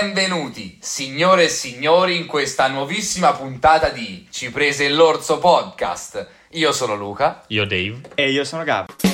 [0.00, 6.26] Benvenuti, signore e signori, in questa nuovissima puntata di Ci prese l'orso podcast.
[6.50, 7.44] Io sono Luca.
[7.46, 8.00] Io Dave.
[8.16, 9.13] E io sono Gab.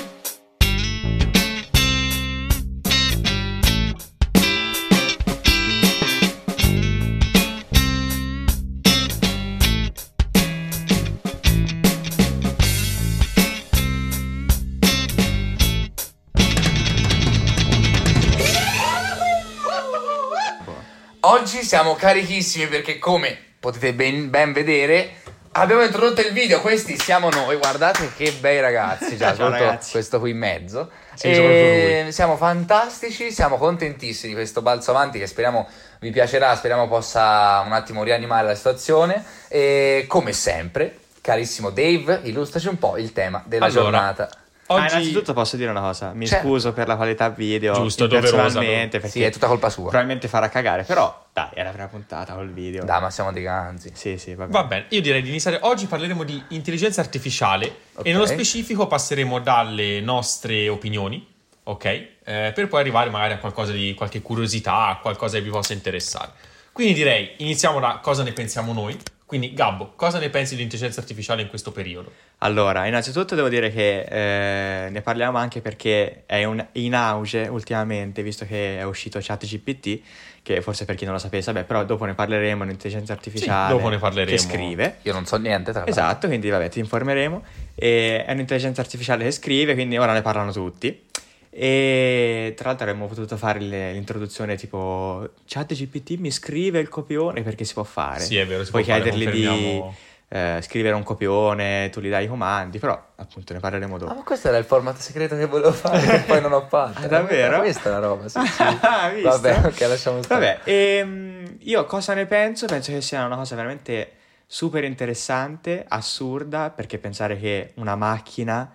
[21.90, 25.14] Siamo carichissimi perché come potete ben, ben vedere
[25.52, 29.92] abbiamo introdotto il video, questi siamo noi, guardate che bei ragazzi, già, Ciao, ragazzi.
[29.92, 30.90] questo qui in mezzo.
[31.14, 35.68] Sì, E soprattutto siamo fantastici, siamo contentissimi di questo balzo avanti che speriamo
[36.00, 39.24] vi piacerà, speriamo possa un attimo rianimare la situazione.
[39.48, 44.30] E come sempre, carissimo Dave, illustraci un po' il tema della Allora, giornata.
[44.70, 46.46] Ah, Oggi innanzitutto posso dire una cosa, mi Certo.
[46.46, 49.88] scuso per la qualità video Giusto, personalmente perché Sì, è tutta colpa sua.
[49.88, 52.84] probabilmente farà cagare, però dai, è la prima puntata col video.
[52.84, 53.90] Dai, ma siamo dei ganzi.
[53.94, 54.52] Sì, sì, va bene.
[54.62, 55.58] Va bene, io direi di iniziare.
[55.62, 58.06] Oggi parleremo di intelligenza artificiale Ok.
[58.06, 61.26] e nello specifico passeremo dalle nostre opinioni,
[61.64, 61.84] ok?
[61.84, 65.72] Eh, per poi arrivare magari a qualcosa di qualche curiosità, a qualcosa che vi possa
[65.72, 66.30] interessare.
[66.72, 68.96] Quindi direi, iniziamo da cosa ne pensiamo noi.
[69.30, 72.10] Quindi, Gabbo, cosa ne pensi dell'intelligenza artificiale in questo periodo?
[72.38, 78.24] Allora, innanzitutto devo dire che eh, ne parliamo anche perché è un- in auge ultimamente,
[78.24, 80.00] visto che è uscito ChatGPT,
[80.42, 83.88] che forse per chi non lo sapesse, vabbè, però dopo ne parleremo, un'intelligenza artificiale dopo
[83.88, 84.36] ne parleremo.
[84.36, 84.96] che scrive.
[85.02, 85.92] Io non so niente, tra l'altro.
[86.02, 87.44] Esatto, quindi vabbè, ti informeremo.
[87.76, 91.04] E è un'intelligenza artificiale che scrive, quindi ora ne parlano tutti.
[91.52, 97.74] E tra l'altro avremmo potuto fare l'introduzione tipo ChatGPT mi scrive il copione perché si
[97.74, 98.20] può fare.
[98.20, 99.96] Sì, è vero, si Puoi può fare, chiedergli di confermiamo.
[100.28, 104.14] eh, scrivere un copione, tu gli dai i comandi, però appunto ne parleremo Ah, dopo.
[104.14, 107.00] ma questo era il format segreto che volevo fare, che poi non ho fatto.
[107.04, 107.58] Ah, davvero?
[107.58, 108.62] Questa è la roba, sì, sì.
[108.82, 109.28] Ah, visto?
[109.28, 110.60] Vabbè, ok, lasciamo stare.
[110.64, 112.66] Vabbè, ehm, io cosa ne penso?
[112.66, 114.12] Penso che sia una cosa veramente
[114.46, 118.72] super interessante, assurda, perché pensare che una macchina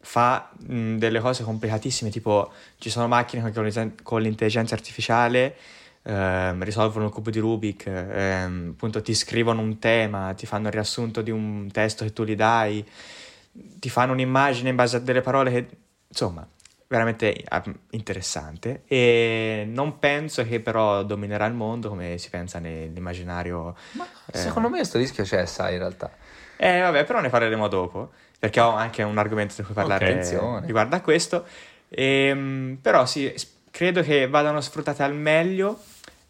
[0.00, 5.56] fa mh, delle cose complicatissime, tipo ci sono macchine che con l'intelligenza artificiale
[6.02, 10.72] ehm, risolvono il cubo di Rubik, ehm, appunto ti scrivono un tema, ti fanno il
[10.72, 12.84] riassunto di un testo che tu gli dai,
[13.52, 15.68] ti fanno un'immagine in base a delle parole che,
[16.08, 16.46] insomma,
[16.86, 23.76] veramente ah, interessante e non penso che però dominerà il mondo come si pensa nell'immaginario.
[23.92, 26.10] Ma eh, secondo me questo rischio c'è, sai, in realtà.
[26.56, 30.66] Eh, vabbè, però ne parleremo dopo, perché ho anche un argomento di cui parlare attenzione.
[30.66, 31.44] riguardo a questo.
[31.88, 33.32] Ehm, però sì,
[33.70, 35.80] credo che vadano sfruttate al meglio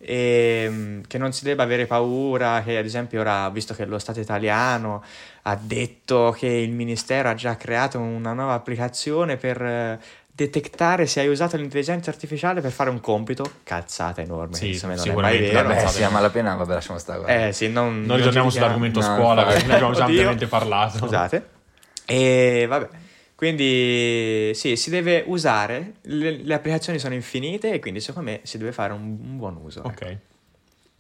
[0.01, 4.21] e che non si debba avere paura che ad esempio ora, visto che lo Stato
[4.21, 5.03] italiano
[5.43, 9.99] ha detto che il Ministero ha già creato una nuova applicazione per eh,
[10.31, 15.03] detectare se hai usato l'intelligenza artificiale per fare un compito, cazzata enorme, Sì, insomma, non
[15.03, 15.69] è sicuramente, mai vero.
[15.69, 17.19] vabbè, sì, sì, a malapena, vabbè, lasciamo stare.
[17.21, 17.47] guarda.
[17.47, 19.53] Eh sì, non, Non ritorniamo giudichiamo- sull'argomento no, scuola infatti.
[19.53, 20.97] perché ne abbiamo già ampiamente parlato.
[20.99, 21.49] Scusate.
[22.11, 22.89] E vabbè.
[23.35, 28.59] Quindi sì, si deve usare, le, le applicazioni sono infinite e quindi secondo me si
[28.59, 29.81] deve fare un, un buon uso.
[29.81, 30.05] ecco.
[30.05, 30.19] Ok.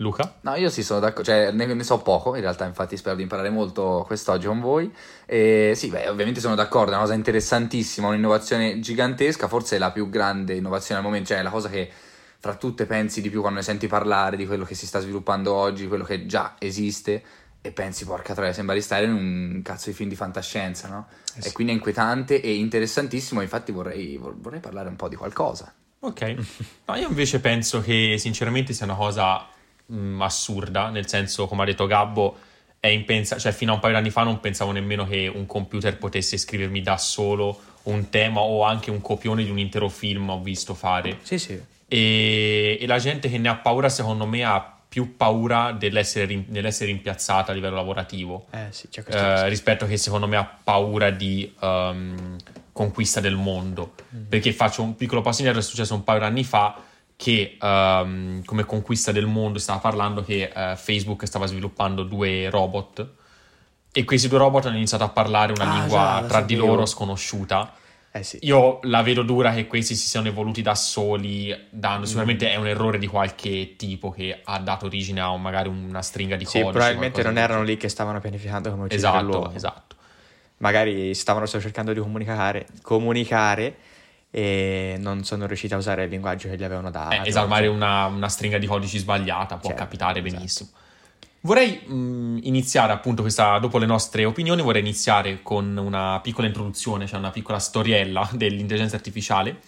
[0.01, 0.37] Luca?
[0.43, 3.23] No, io sì, sono d'accordo, cioè ne, ne so poco, in realtà infatti spero di
[3.23, 4.93] imparare molto quest'oggi con voi.
[5.27, 9.91] E sì, beh, ovviamente sono d'accordo, è una cosa interessantissima, un'innovazione gigantesca, forse è la
[9.91, 11.91] più grande innovazione al momento, cioè la cosa che
[12.39, 15.53] fra tutte pensi di più quando ne senti parlare di quello che si sta sviluppando
[15.53, 17.21] oggi, quello che già esiste
[17.61, 21.09] e pensi, porca troia, sembra di stare in un cazzo di film di fantascienza, no?
[21.37, 21.49] Eh sì.
[21.49, 25.73] E quindi è inquietante e interessantissimo, infatti vorrei, vorrei parlare un po' di qualcosa.
[26.01, 26.35] Ok.
[26.87, 29.47] No, io invece penso che sinceramente sia una cosa
[29.87, 32.39] mh, assurda, nel senso, come ha detto Gabbo,
[32.81, 35.47] è impensa- cioè fino a un paio di anni fa non pensavo nemmeno che un
[35.47, 40.31] computer potesse scrivermi da solo un tema o anche un copione di un intero film
[40.31, 41.19] ho visto fare.
[41.23, 41.61] Sì, sì.
[41.89, 46.47] E, e la gente che ne ha paura, secondo me, ha più paura dell'essere, rim-
[46.49, 48.47] dell'essere rimpiazzata a livello lavorativo.
[48.51, 49.21] Eh sì, c'è questo.
[49.23, 52.37] Eh, rispetto che secondo me ha paura di ehm,
[52.73, 53.93] conquista del mondo.
[54.29, 56.75] Perché faccio un piccolo passo indietro, è successo un paio di anni fa
[57.17, 63.07] che ehm, come conquista del mondo stava parlando che eh, Facebook stava sviluppando due robot
[63.93, 66.87] e questi due robot hanno iniziato a parlare una Ah, lingua già, tra di loro
[66.87, 67.73] sconosciuta.
[68.19, 68.39] Eh sì.
[68.43, 72.67] Io la vedo dura che questi si siano evoluti da soli, dando, sicuramente è un
[72.67, 76.53] errore di qualche tipo che ha dato origine a un- magari una stringa di Sì,
[76.61, 76.71] codice.
[76.71, 79.53] probabilmente qualcosa non erano lì che stavano pianificando come uccidere Esatto, l'uomo.
[79.55, 79.97] esatto.
[80.59, 83.77] Magari stavano solo cercando di comunicare, comunicare
[84.31, 87.15] e non sono riusciti a usare il linguaggio che gli avevano dato.
[87.15, 90.43] Eh, esalmare una, una stringa di codici sbagliata può Certo, capitare esatto.
[91.41, 97.07] Vorrei mh, iniziare appunto questa, dopo le nostre opinioni, vorrei iniziare con una piccola introduzione,
[97.07, 99.61] cioè una piccola storiella dell'intelligenza artificiale.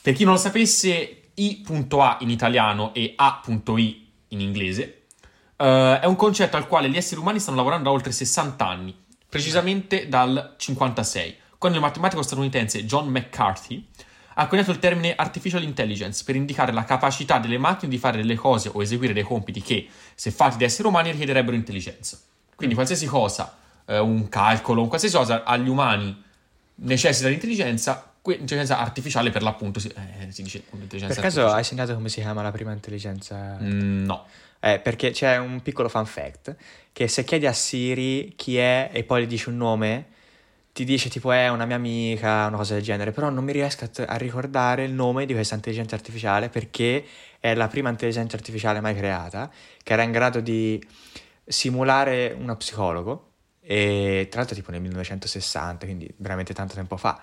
[0.00, 5.02] Per chi non lo sapesse, I.A in italiano e A.I in inglese,
[5.56, 8.96] eh, è un concetto al quale gli esseri umani stanno lavorando da oltre 60 anni,
[9.28, 13.86] precisamente dal 56, quando il matematico statunitense John McCarthy
[14.34, 18.34] ha coniato il termine artificial intelligence per indicare la capacità delle macchine di fare delle
[18.34, 22.18] cose o eseguire dei compiti che, se fatti da esseri umani, richiederebbero intelligenza.
[22.54, 23.56] Quindi qualsiasi cosa,
[23.86, 26.22] eh, un calcolo, un qualsiasi cosa agli umani
[26.76, 31.64] necessita di intelligenza, intelligenza artificiale per l'appunto si, eh, si dice intelligenza Per caso hai
[31.64, 33.58] segnato come si chiama la prima intelligenza?
[33.60, 34.26] Mm, no.
[34.60, 36.54] Eh, perché c'è un piccolo fun fact
[36.92, 40.06] che se chiedi a Siri chi è e poi gli dici un nome,
[40.72, 43.84] ti dice tipo è una mia amica, una cosa del genere, però non mi riesco
[43.84, 47.04] a, a ricordare il nome di questa intelligenza artificiale perché
[47.38, 49.50] è la prima intelligenza artificiale mai creata,
[49.82, 50.82] che era in grado di
[51.44, 53.30] simulare uno psicologo
[53.60, 57.20] e tra l'altro tipo nel 1960, quindi veramente tanto tempo fa,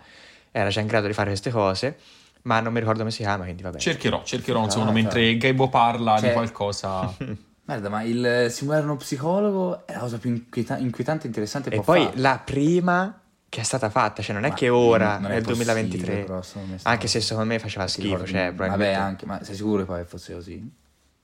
[0.51, 1.98] era già in grado di fare queste cose,
[2.44, 3.80] ma non mi ricordo come si chiama, quindi vabbè.
[3.80, 6.28] Cercherò, cercherò, insomma, ah, mentre Gabo parla cioè...
[6.28, 7.16] di qualcosa...
[7.69, 11.81] Guarda, ma il simulare uno psicologo è la cosa più inquieta- inquietante e interessante E
[11.81, 12.18] poi fare.
[12.19, 16.28] la prima che è stata fatta, cioè non è ma che ora, nel 2023,
[16.84, 20.34] anche se secondo me faceva schifo, cioè, Vabbè, anche, ma sei sicuro che poi fosse
[20.34, 20.78] così?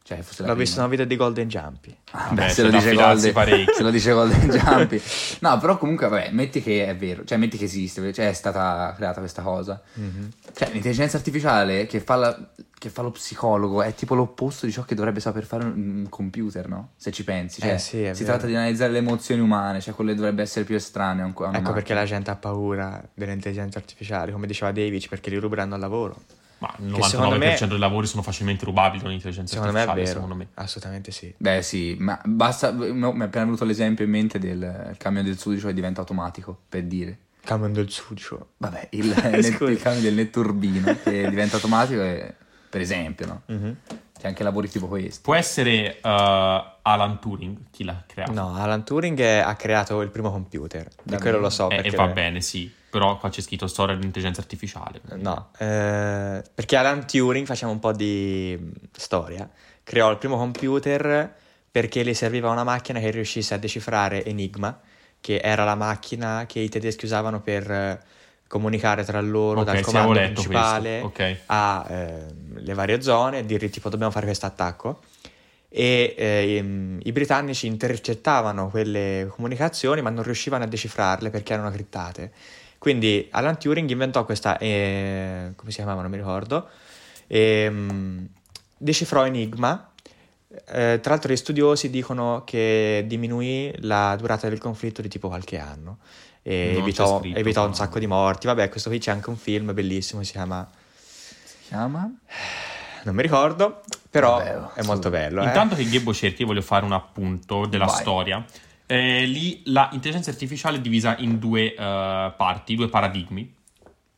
[0.05, 1.95] Cioè, L'ho visto in un video di Golden Jumpy.
[2.11, 5.01] Ah, beh, se, lo dice Golden, se lo dice Golden Jumpy.
[5.39, 8.93] No, però comunque, vabbè, metti che è vero, cioè metti che esiste, cioè è stata
[8.95, 9.81] creata questa cosa.
[9.99, 10.27] Mm-hmm.
[10.53, 12.49] Cioè, l'intelligenza artificiale che fa, la,
[12.85, 16.67] che fa, lo psicologo è tipo l'opposto di ciò che dovrebbe saper fare un computer,
[16.67, 16.91] no?
[16.95, 17.61] Se ci pensi.
[17.61, 18.23] Cioè, eh sì, si vero.
[18.23, 21.23] tratta di analizzare le emozioni umane, cioè quelle dovrebbe essere più estranee.
[21.23, 21.73] A ecco macchina.
[21.73, 26.15] perché la gente ha paura dell'intelligenza artificiale, come diceva David, perché li ruberanno al lavoro.
[26.59, 30.05] Ma il 99% me, dei lavori sono facilmente rubabili con l'intelligenza secondo artificiale, me è
[30.05, 30.47] vero, secondo me.
[30.53, 31.33] Assolutamente sì.
[31.35, 35.37] Beh sì, ma basta, no, mi è appena venuto l'esempio in mente del camion del
[35.37, 37.17] sudicio che diventa automatico, per dire.
[37.43, 38.49] Camion del sudicio?
[38.57, 39.05] Vabbè, il,
[39.69, 42.33] il camion del netturbino che diventa automatico, è,
[42.75, 43.41] per esempio, no?
[43.49, 43.73] Mm-hmm.
[44.19, 45.21] C'è anche lavori tipo questo.
[45.23, 46.09] Può essere uh,
[46.81, 48.33] Alan Turing chi l'ha creato?
[48.33, 51.69] No, Alan Turing ha creato il primo computer, di quello lo so.
[51.69, 55.01] E, e va bene, sì però qua c'è scritto storia dell'intelligenza artificiale.
[55.15, 59.49] No, eh, perché Alan Turing, facciamo un po' di mm, storia,
[59.83, 61.33] creò il primo computer
[61.71, 64.79] perché le serviva una macchina che riuscisse a decifrare Enigma,
[65.21, 67.99] che era la macchina che i tedeschi usavano per eh,
[68.47, 71.39] comunicare tra loro okay, dal comando principale okay.
[71.47, 74.99] alle eh, varie zone e dire tipo dobbiamo fare questo attacco.
[75.69, 82.31] E eh, i, britannici intercettavano quelle comunicazioni ma non riuscivano a decifrarle perché erano criptate.
[82.77, 86.69] Quindi Alan Turing inventò questa, eh, come si chiamava, non mi ricordo,
[87.27, 88.27] e, um,
[88.77, 89.89] decifrò Enigma.
[90.47, 95.57] Eh, tra l'altro gli studiosi dicono che diminuì la durata del conflitto di tipo qualche
[95.57, 95.97] anno
[96.47, 97.69] e evitò, scritto, evitò no.
[97.69, 98.45] un sacco di morti.
[98.45, 100.69] Vabbè, questo qui c'è anche un film bellissimo, si chiama...
[101.43, 102.07] Si chiama?
[103.03, 103.81] Non mi ricordo,
[104.11, 105.41] però Vabbè, è molto bello.
[105.41, 105.45] Eh.
[105.45, 107.95] Intanto che Gabbo cerchi, voglio fare un appunto della Vai.
[107.95, 108.45] storia.
[108.85, 113.51] Eh, lì l'intelligenza artificiale è divisa in due uh, parti, due paradigmi.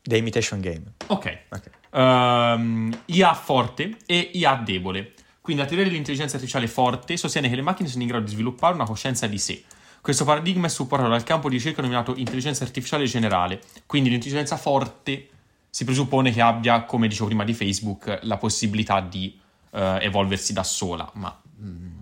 [0.02, 0.82] The Imitation Game.
[1.06, 1.38] Ok.
[1.48, 1.72] okay.
[1.92, 5.14] Um, ehm, IA forte e IA debole.
[5.40, 8.74] Quindi la teoria dell'intelligenza artificiale forte sostiene che le macchine sono in grado di sviluppare
[8.74, 9.62] una coscienza di sé.
[10.00, 13.60] Questo paradigma è supportato dal campo di ricerca denominato intelligenza artificiale generale.
[13.86, 15.28] Quindi l'intelligenza forte
[15.70, 19.38] si presuppone che abbia, come dicevo prima di Facebook, la possibilità di
[19.70, 21.40] uh, evolversi da sola, ma...
[21.60, 21.97] Mm,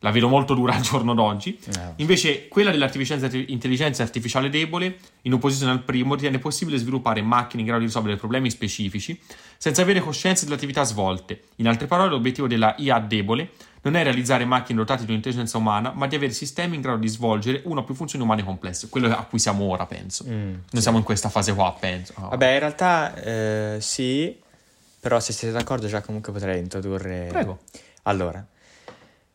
[0.00, 1.58] la vedo molto dura al giorno d'oggi.
[1.76, 1.94] No.
[1.96, 7.80] Invece, quella dell'intelligenza artificiale debole, in opposizione al primo, ritiene possibile sviluppare macchine in grado
[7.80, 9.18] di risolvere problemi specifici
[9.56, 11.44] senza avere coscienza delle attività svolte.
[11.56, 13.50] In altre parole, l'obiettivo della IA debole
[13.82, 17.08] non è realizzare macchine dotate di un'intelligenza umana, ma di avere sistemi in grado di
[17.08, 18.88] svolgere una o più funzioni umane complesse.
[18.88, 20.24] Quello a cui siamo ora, penso.
[20.28, 20.80] Mm, Noi sì.
[20.80, 22.14] siamo in questa fase qua, penso.
[22.16, 22.28] Oh.
[22.28, 24.38] Vabbè, in realtà eh, sì,
[24.98, 27.26] però se siete d'accordo già comunque potrei introdurre...
[27.30, 27.60] Prego.
[28.04, 28.44] Allora,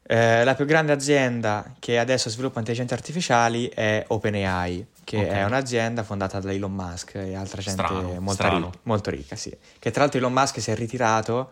[0.07, 5.29] eh, la più grande azienda che adesso sviluppa intelligenze artificiali è OpenAI, che okay.
[5.29, 8.69] è un'azienda fondata da Elon Musk e altra gente strano, molto, strano.
[8.71, 9.55] Ri- molto, ricca, sì.
[9.79, 11.51] Che tra l'altro Elon Musk si è ritirato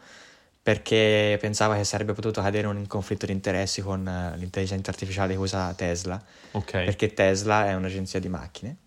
[0.62, 5.34] perché pensava che sarebbe potuto cadere in un conflitto di interessi con uh, l'intelligenza artificiale
[5.34, 6.86] che usa Tesla, okay.
[6.86, 8.78] perché Tesla è un'agenzia di macchine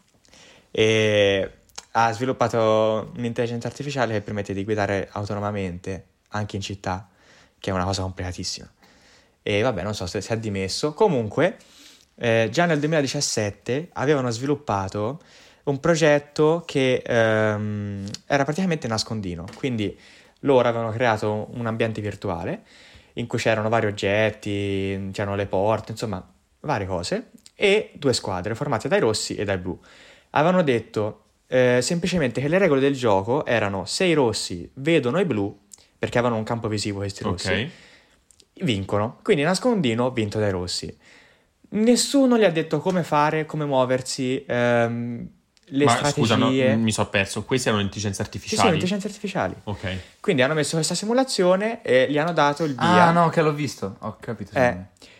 [0.70, 1.50] e
[1.90, 7.08] ha sviluppato un'intelligenza artificiale che permette di guidare autonomamente anche in città,
[7.58, 8.70] che è una cosa complicatissima
[9.46, 10.92] e vabbè non so se si è dimesso.
[10.92, 11.56] Comunque
[12.16, 15.20] eh, già nel 2017 avevano sviluppato
[15.64, 19.96] un progetto che ehm, era praticamente nascondino, quindi
[20.40, 22.62] loro avevano creato un ambiente virtuale
[23.14, 26.24] in cui c'erano vari oggetti, c'erano le porte, insomma
[26.60, 29.78] varie cose, e due squadre formate dai rossi e dai blu.
[30.30, 35.24] Avevano detto eh, semplicemente che le regole del gioco erano se i rossi vedono i
[35.24, 35.56] blu
[35.96, 37.52] perché avevano un campo visivo questi rossi.
[37.52, 37.68] Ok.
[38.62, 39.18] Vincono.
[39.22, 40.94] Quindi nascondino vinto dai rossi.
[41.70, 45.28] Nessuno gli ha detto come fare, come muoversi, ehm,
[45.70, 46.20] le Ma strategie.
[46.20, 47.44] scusa, no, mi sono perso.
[47.44, 48.68] Queste erano intelligenze Sì, sì, artificiali.
[48.68, 49.54] intelligenze artificiali.
[49.64, 49.96] Ok.
[50.20, 53.06] Quindi hanno messo questa simulazione e gli hanno dato il via.
[53.06, 53.96] Ah, no, che l'ho visto.
[54.00, 54.52] Ho capito.
[54.56, 54.76] Eh,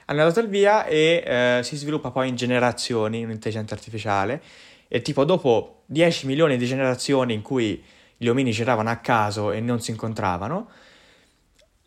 [0.06, 4.40] hanno dato il via e eh, si sviluppa poi in generazioni un'intelligenza artificiale
[4.88, 7.82] e tipo dopo 10 milioni di generazioni in cui
[8.16, 10.68] gli omini giravano a caso e non si incontravano,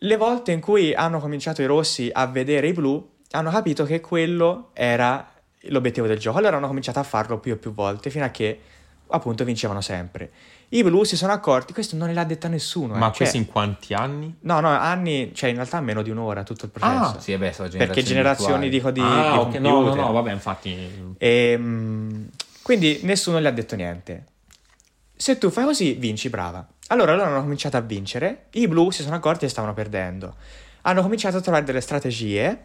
[0.02, 4.00] le volte in cui hanno cominciato i rossi a vedere i blu, hanno capito che
[4.00, 5.30] quello era
[5.64, 6.38] l'obiettivo del gioco.
[6.38, 8.60] Allora hanno cominciato a farlo più e più volte fino a che
[9.08, 10.30] appunto vincevano sempre.
[10.70, 12.94] I blu si sono accorti, questo non l'ha detto a nessuno.
[12.94, 14.36] eh, Ma cioè- questi in quanti anni?
[14.40, 17.20] No, no, anni, cioè in realtà meno di un'ora tutto il processo.
[17.20, 19.54] Sì, eh beh, sono Perché generazioni dico di, ah, di ok.
[19.60, 21.14] No, no, no, vabbè, infatti.
[21.18, 22.24] E, mm,
[22.62, 24.24] quindi nessuno gli ha detto niente.
[25.16, 26.66] Se tu fai così, vinci, brava.
[26.92, 30.34] Allora loro hanno cominciato a vincere, i blu si sono accorti che stavano perdendo.
[30.82, 32.64] Hanno cominciato a trovare delle strategie,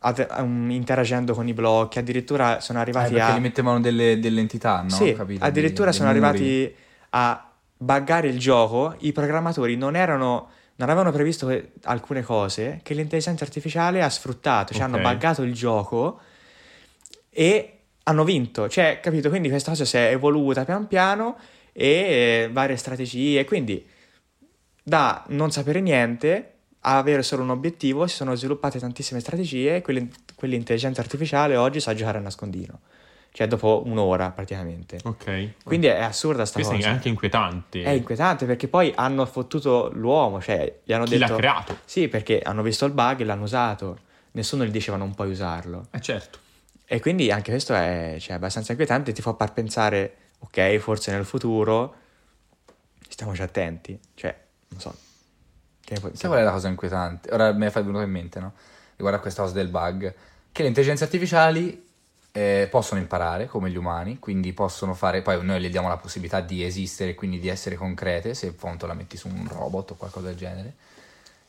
[0.00, 3.36] ad- um, interagendo con i blocchi, addirittura sono Ah, arrivati perché a...
[3.36, 4.88] gli mettevano delle, delle entità, no?
[4.90, 6.74] Sì, capito, addirittura dei- sono dei arrivati
[7.10, 8.94] a buggare il gioco.
[8.98, 10.48] I programmatori non erano.
[10.78, 11.50] Non avevano previsto
[11.84, 15.02] alcune cose che l'intelligenza artificiale ha sfruttato, cioè hanno Ok.
[15.02, 16.20] buggato il gioco
[17.30, 19.30] e hanno vinto, cioè, capito?
[19.30, 21.36] Quindi questa cosa si è evoluta pian piano
[21.78, 23.86] e eh, varie strategie, quindi
[24.82, 29.82] da non sapere niente a avere solo un obiettivo si sono sviluppate tantissime strategie e
[29.82, 32.80] quell'in- quell'intelligenza artificiale oggi sa giocare a nascondino,
[33.32, 35.00] cioè dopo un'ora praticamente.
[35.04, 35.50] Ok.
[35.64, 36.88] Quindi è assurda sta Questo cosa.
[36.88, 37.82] è anche inquietante.
[37.82, 41.32] È inquietante perché poi hanno fottuto l'uomo, cioè gli hanno Chi detto...
[41.32, 41.78] l'ha creato?
[41.84, 43.98] Sì, perché hanno visto il bug e l'hanno usato.
[44.32, 45.88] Nessuno gli diceva non puoi usarlo.
[45.90, 46.38] Eh certo.
[46.86, 51.24] E quindi anche questo è cioè, abbastanza inquietante, ti fa far pensare, ok, forse nel
[51.24, 51.94] futuro
[53.08, 53.98] stiamoci attenti.
[54.14, 54.36] Cioè,
[54.68, 54.94] non so.
[55.80, 57.32] Che, Sai qual è la cosa inquietante?
[57.32, 58.52] Ora mi è venuto in mente, no?
[58.96, 60.14] Riguardo a questa cosa del bug.
[60.50, 61.84] Che le intelligenze artificiali
[62.32, 65.22] eh, possono imparare come gli umani, quindi possono fare...
[65.22, 68.94] Poi noi le diamo la possibilità di esistere, quindi di essere concrete, se appunto la
[68.94, 70.74] metti su un robot o qualcosa del genere.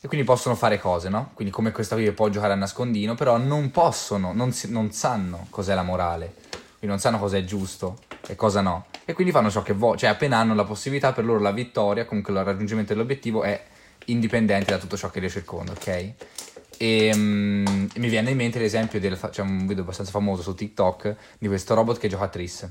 [0.00, 1.32] E quindi possono fare cose, no?
[1.34, 4.92] Quindi come questa qui che può giocare a nascondino, però non possono, non, si- non
[4.92, 6.34] sanno cos'è la morale.
[6.50, 8.86] Quindi non sanno cosa è giusto e cosa no.
[9.04, 9.98] E quindi fanno ciò che vogliono.
[9.98, 13.60] Cioè appena hanno la possibilità, per loro la vittoria, comunque il raggiungimento dell'obiettivo è
[14.06, 16.12] indipendente da tutto ciò che li circonda, ok?
[16.76, 19.18] E mm, mi viene in mente l'esempio del...
[19.18, 22.70] c'è un video abbastanza famoso su TikTok di questo robot che gioca a Tris.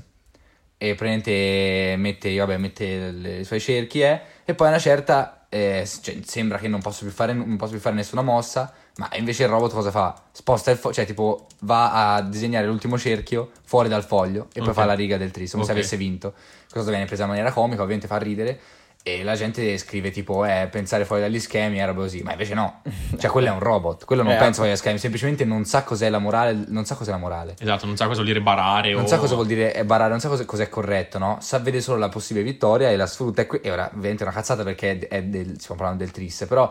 [0.80, 5.38] E praticamente mette, vabbè, mette le- i suoi cerchi eh, e poi a una certa
[5.48, 9.08] eh, cioè, sembra che non possa, più fare, non possa più fare nessuna mossa, ma
[9.14, 10.14] invece il robot cosa fa?
[10.32, 14.68] Sposta il foglio, cioè tipo va a disegnare l'ultimo cerchio fuori dal foglio e poi
[14.68, 14.74] Ok.
[14.74, 15.68] fa la riga del tris, come Ok.
[15.70, 16.34] se avesse vinto.
[16.72, 18.58] Cosa viene presa in maniera comica, ovviamente fa ridere.
[19.00, 22.82] E la gente scrive tipo, eh, pensare fuori dagli schemi, era così, ma invece no.
[23.16, 25.84] Cioè, quello è un robot, quello non Eh, pensa fuori dagli schemi, semplicemente non sa
[25.84, 27.54] cos'è la morale, non sa cos'è la morale.
[27.58, 29.06] Esatto, non sa cosa vuol dire barare Non o...
[29.06, 31.38] sa cosa vuol dire eh, barare, non sa cosa- cos'è corretto, no?
[31.40, 33.42] Sa vedere solo la possibile vittoria e la sfrutta.
[33.42, 36.44] E, que- e ora, ovviamente è una cazzata perché è, del, stiamo parlando del tris,
[36.48, 36.70] però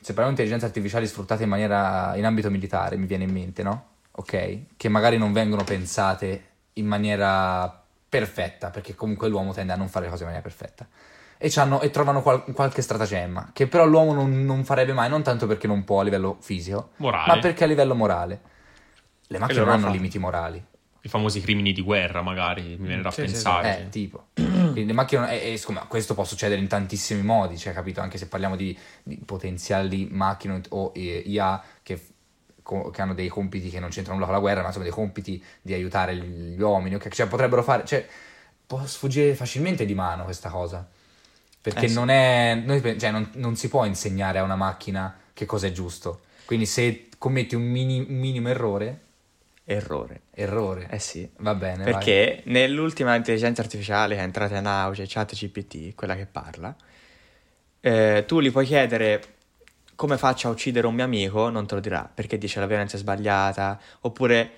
[0.00, 3.62] se parliamo di intelligenze artificiali sfruttate in maniera, in ambito militare, mi viene in mente,
[3.62, 3.84] no?
[4.12, 4.76] Ok?
[4.76, 10.04] Che magari non vengono pensate in maniera perfetta, perché comunque l'uomo tende a non fare
[10.06, 10.86] le cose in maniera perfetta.
[11.36, 11.52] E,
[11.82, 15.66] e trovano qual- qualche stratagemma, che però l'uomo non, non farebbe mai, non tanto perché
[15.66, 17.32] non può a livello fisico, Morale.
[17.32, 18.40] ma perché a livello morale.
[19.26, 19.92] Le macchine non hanno fanno.
[19.94, 20.64] limiti morali.
[21.02, 23.84] I famosi crimini di guerra, magari, mi viene da Sì, sì, pensare.
[23.86, 24.26] Eh, tipo.
[24.34, 28.00] Quindi le macchine, non- e, e, insomma, questo può succedere in tantissimi modi, cioè, capito?
[28.00, 32.00] Anche se parliamo di, di potenziali macchine o eh, IA che,
[32.62, 34.92] co- che hanno dei compiti che non c'entrano nulla con la guerra, ma sono dei
[34.92, 37.08] compiti di aiutare gli uomini, ok?
[37.08, 38.06] Cioè, potrebbero fare, cioè,
[38.66, 40.86] può sfuggire facilmente di mano questa cosa.
[41.60, 41.94] Perché Eh, sì.
[41.94, 45.72] non è, noi cioè, non, non si può insegnare a una macchina che cosa è
[45.72, 46.22] giusto.
[46.44, 49.00] Quindi se commetti un, mini- un minimo errore,
[49.70, 50.22] Errore.
[50.32, 51.30] errore, Eh sì.
[51.40, 51.84] va bene.
[51.84, 51.92] vai.
[51.92, 56.74] Perché nell'ultima intelligenza artificiale che è entrata in auge, ChatGPT, quella che parla,
[57.80, 59.20] eh, tu gli puoi chiedere
[59.94, 62.96] come faccio a uccidere un mio amico, non te lo dirà, perché dice la violenza
[62.96, 64.50] è sbagliata, oppure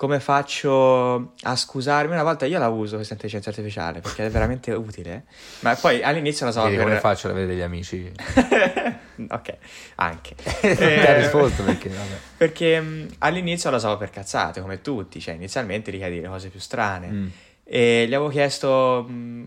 [0.00, 2.14] come faccio a scusarmi.
[2.14, 5.24] Una volta io la uso questa intelligenza artificiale perché è veramente utile,
[5.58, 6.84] ma poi all'inizio la so Vedi per...
[6.86, 8.10] come faccio ad avere degli amici?
[9.28, 9.56] ok,
[9.96, 10.36] anche.
[10.62, 12.16] Non ti ha risposto perché, vabbè.
[12.34, 16.48] Perché mh, all'inizio la usavo per cazzate, come tutti, cioè inizialmente gli chiedi le cose
[16.48, 17.06] più strane.
[17.06, 17.26] Mm.
[17.64, 19.44] E gli avevo chiesto mh,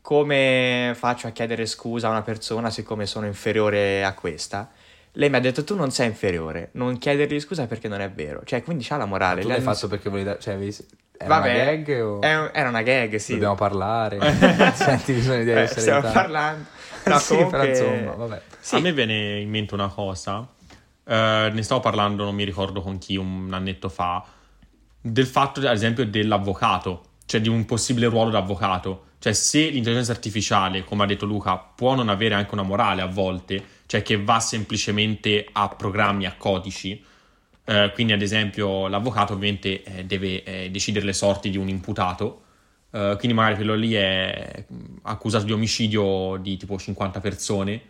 [0.00, 4.70] come faccio a chiedere scusa a una persona siccome sono inferiore a questa.
[5.12, 8.42] Lei mi ha detto tu non sei inferiore, non chiedergli scusa perché non è vero.
[8.44, 9.40] Cioè, quindi c'ha la morale.
[9.42, 10.36] Tu l'hai fatto perché volevi.
[10.40, 10.76] Cioè, avevi...
[11.22, 12.14] Era Vabbè, una gag o...
[12.14, 13.32] un- era una gag, sì.
[13.34, 14.18] Dobbiamo parlare?
[14.74, 16.14] Senti bisogno di Eh, essere stiamo aiutati.
[16.18, 16.64] parlando.
[17.02, 18.42] No, sì, comunque- però insomma, vabbè.
[18.60, 18.74] Sì.
[18.76, 20.46] A me viene in mente una cosa,
[21.06, 24.22] eh, ne stavo parlando, non mi ricordo con chi, un annetto fa,
[25.00, 29.04] del fatto, ad esempio, dell'avvocato, cioè di un possibile ruolo d'avvocato.
[29.18, 33.06] Cioè, se l'intelligenza artificiale, come ha detto Luca, può non avere anche una morale a
[33.06, 37.02] volte, cioè che va semplicemente a programmi, a codici,
[37.64, 42.42] eh, quindi ad esempio l'avvocato ovviamente eh, deve eh, decidere le sorti di un imputato,
[42.92, 47.82] eh, quindi magari quello lì è mh, accusato di omicidio di tipo 50 persone.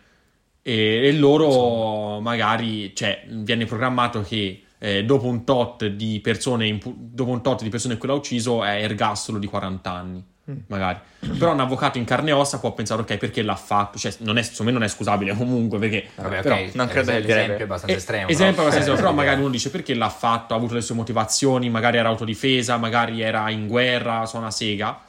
[0.63, 6.95] E, e loro magari, cioè, viene programmato che eh, dopo un tot di persone, impu-
[6.97, 10.25] dopo un tot di persone che l'ha ucciso è ergastolo di 40 anni.
[10.67, 10.97] Magari,
[11.37, 13.97] però un avvocato in carne e ossa può pensare, ok, perché l'ha fatto?
[13.97, 17.11] Cioè, non è, secondo me non è scusabile comunque, perché Vabbè, però- ok, non credo
[17.11, 17.57] che l'esempio direbbe.
[17.57, 18.27] è abbastanza eh, estremo.
[18.27, 18.67] esempio no?
[18.67, 21.97] abbastanza Eh, però magari uno dice perché l'ha fatto, ha avuto le sue motivazioni, magari
[21.97, 24.99] era autodifesa, magari era in guerra, suona sega.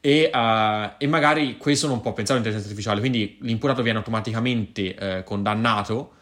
[0.00, 5.22] E, eh, e magari questo non può pensare all'intelligenza artificiale, quindi l'imputato viene automaticamente eh,
[5.24, 6.12] condannato,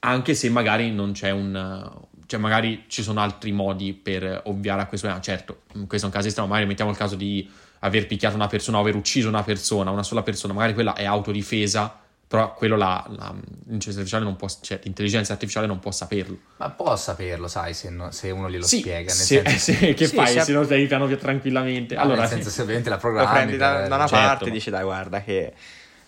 [0.00, 1.90] anche se magari non c'è un.
[2.26, 5.08] cioè, magari ci sono altri modi per ovviare a questo.
[5.08, 7.48] Ah, certo, questo è un caso estremo, magari mettiamo il caso di
[7.86, 11.04] aver picchiato una persona o aver ucciso una persona, una sola persona, magari quella è
[11.04, 13.32] autodifesa, però quello la, la-
[13.68, 16.36] l'intelligenza artificiale non può, cioè, l'intelligenza artificiale non può saperlo.
[16.56, 19.12] Ma può saperlo, sai, se, no- se uno glielo Sì, spiega.
[19.14, 21.94] Nel se- senso, se- che Sì, fai se- se non stai piano più tranquillamente?
[21.94, 23.30] no, allora, nel senso, se ovviamente la Lo programmi.
[23.32, 24.26] prendi da, per- da una certo.
[24.26, 25.52] parte e dici dai guarda che...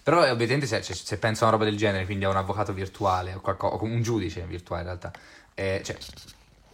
[0.02, 2.36] Però eh, ovviamente se, se- se penso a una roba del genere, quindi a un
[2.36, 5.12] avvocato virtuale o, qualco- o un giudice virtuale in realtà,
[5.54, 5.96] eh, cioè,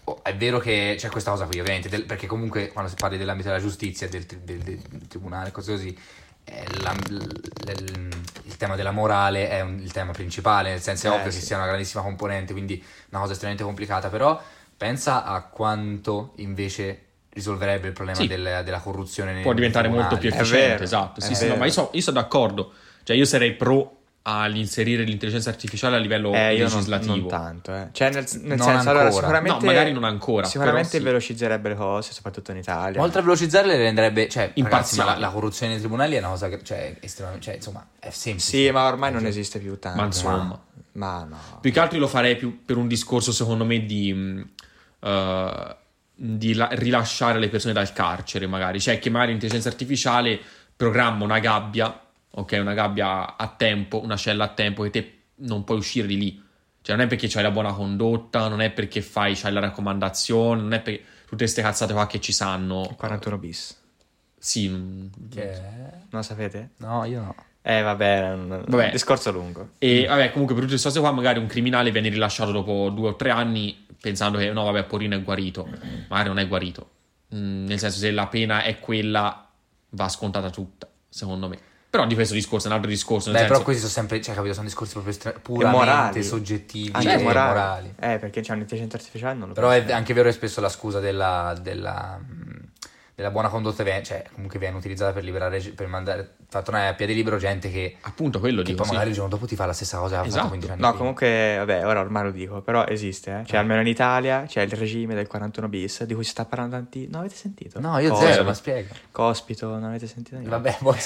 [0.05, 3.17] oh, è vero che c'è questa cosa qui, ovviamente, del- perché comunque quando si parla
[3.17, 5.99] dell'ambito della giustizia, del, tri- del- del tribunale, cose così,
[6.45, 8.09] eh, la- l- l-
[8.45, 11.39] il tema della morale è un- il tema principale, nel senso è Eh, ovvio sì.
[11.39, 14.41] che sia una grandissima componente, quindi una cosa estremamente complicata, però
[14.77, 18.27] pensa a quanto invece risolverebbe il problema Sì.
[18.29, 20.67] del- della corruzione può diventare molto più efficiente.
[20.69, 22.73] vero, esatto, sì, sì, no, ma io, so- io sono d'accordo.
[23.03, 23.94] Cioè, io sarei pro
[24.27, 27.15] all'inserire l'intelligenza artificiale a livello Eh, io non, legislativo.
[27.15, 27.89] non tanto, eh.
[27.93, 29.59] Cioè, nel, nel Non senso, allora, sicuramente...
[29.67, 31.03] No, magari non ancora, Sicuramente sì.
[31.05, 32.99] velocizzerebbe le cose, soprattutto in Italia.
[32.99, 36.19] Ma oltre a velocizzarle le renderebbe, cioè, ragazzi, ma la, la corruzione nei tribunali è
[36.21, 38.49] una cosa che, cioè, estremamente, cioè, insomma, è semplice.
[38.49, 39.99] Sì, ma ormai non Cioè, esiste più tanto.
[40.01, 40.61] Ma insomma.
[40.93, 41.59] Ma no.
[41.61, 44.43] Più che altro lo farei più per un discorso, secondo me, di,
[45.01, 45.77] eh,
[46.15, 48.81] di la- rilasciare le persone dal carcere, magari.
[48.81, 50.41] Cioè, che magari l'intelligenza artificiale
[50.77, 52.01] programma una gabbia,
[52.35, 56.17] ok, una gabbia a tempo, una cella a tempo, che te non puoi uscire di
[56.19, 56.43] lì.
[56.83, 60.61] Cioè, non è perché c'hai la buona condotta, non è perché fai, c'hai la raccomandazione,
[60.61, 62.93] non è perché tutte queste cazzate qua che ci sanno.
[62.97, 63.81] 41 bis.
[64.39, 65.51] Sì, mm, Che...
[65.51, 66.71] Non lo sapete?
[66.79, 67.35] No, io no.
[67.63, 68.91] Eh, vabbè, un Vabbè.
[68.91, 69.71] discorso lungo.
[69.79, 73.09] E vabbè, comunque per tutte queste cose qua, magari un criminale viene rilasciato dopo due
[73.09, 75.67] o tre anni pensando che no, vabbè, Porino è guarito.
[76.09, 76.91] Magari non è guarito.
[77.35, 79.49] Mm, nel senso, se la pena è quella,
[79.91, 81.59] va scontata tutta, secondo me.
[81.95, 83.31] Però di questo discorso è un altro discorso.
[83.31, 85.79] Nel Beh, però senso, questi sono sempre, cioè, capito, sono discorsi proprio estre- E puramente
[85.87, 86.23] morali.
[86.25, 87.49] soggettivi Anche e morali.
[87.49, 87.95] morali.
[88.01, 89.91] Eh, perché c'è un'intelligenza artificiale non lo Però penso.
[89.91, 92.63] è anche vero che spesso la scusa della, della, mh,
[93.15, 96.95] della buona condotta viene, cioè, comunque viene utilizzata per liberare, per mandare, far tornare a
[96.95, 98.79] piede libero gente che, appunto quello che dico.
[98.79, 98.93] poi sì.
[98.93, 100.37] magari il giorno dopo ti fa la stessa cosa che Esatto.
[100.37, 100.99] fatto 15 anni No, prima.
[100.99, 103.47] comunque, vabbè, ora ormai lo dico, però esiste, eh.
[103.47, 106.75] Cioè, almeno in Italia c'è il regime del 41 bis, di cui si sta parlando
[106.75, 107.07] tanti...
[107.09, 107.79] No, avete sentito?
[107.79, 108.33] No, io Cosa?
[108.33, 108.93] zero, ma spiega.
[109.13, 110.51] Cospito, non avete sentito niente?
[110.51, 110.97] Vabbè, poi.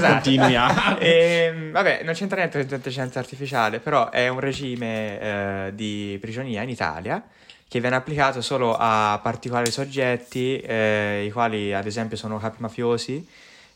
[0.00, 5.72] Continui a- Ehm, vabbè, non c'entra niente con l'intelligenza artificiale, però è un regime eh,
[5.74, 7.22] di prigionia in Italia
[7.68, 13.26] che viene applicato solo a particolari soggetti, eh, i quali ad esempio sono capi mafiosi.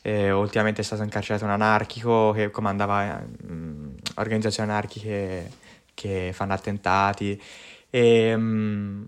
[0.03, 5.51] Eh, ultimamente è stato incarcerato un anarchico che comandava mm, organizzazioni anarchiche
[5.93, 7.41] che fanno attentati,
[7.91, 9.05] e, mm,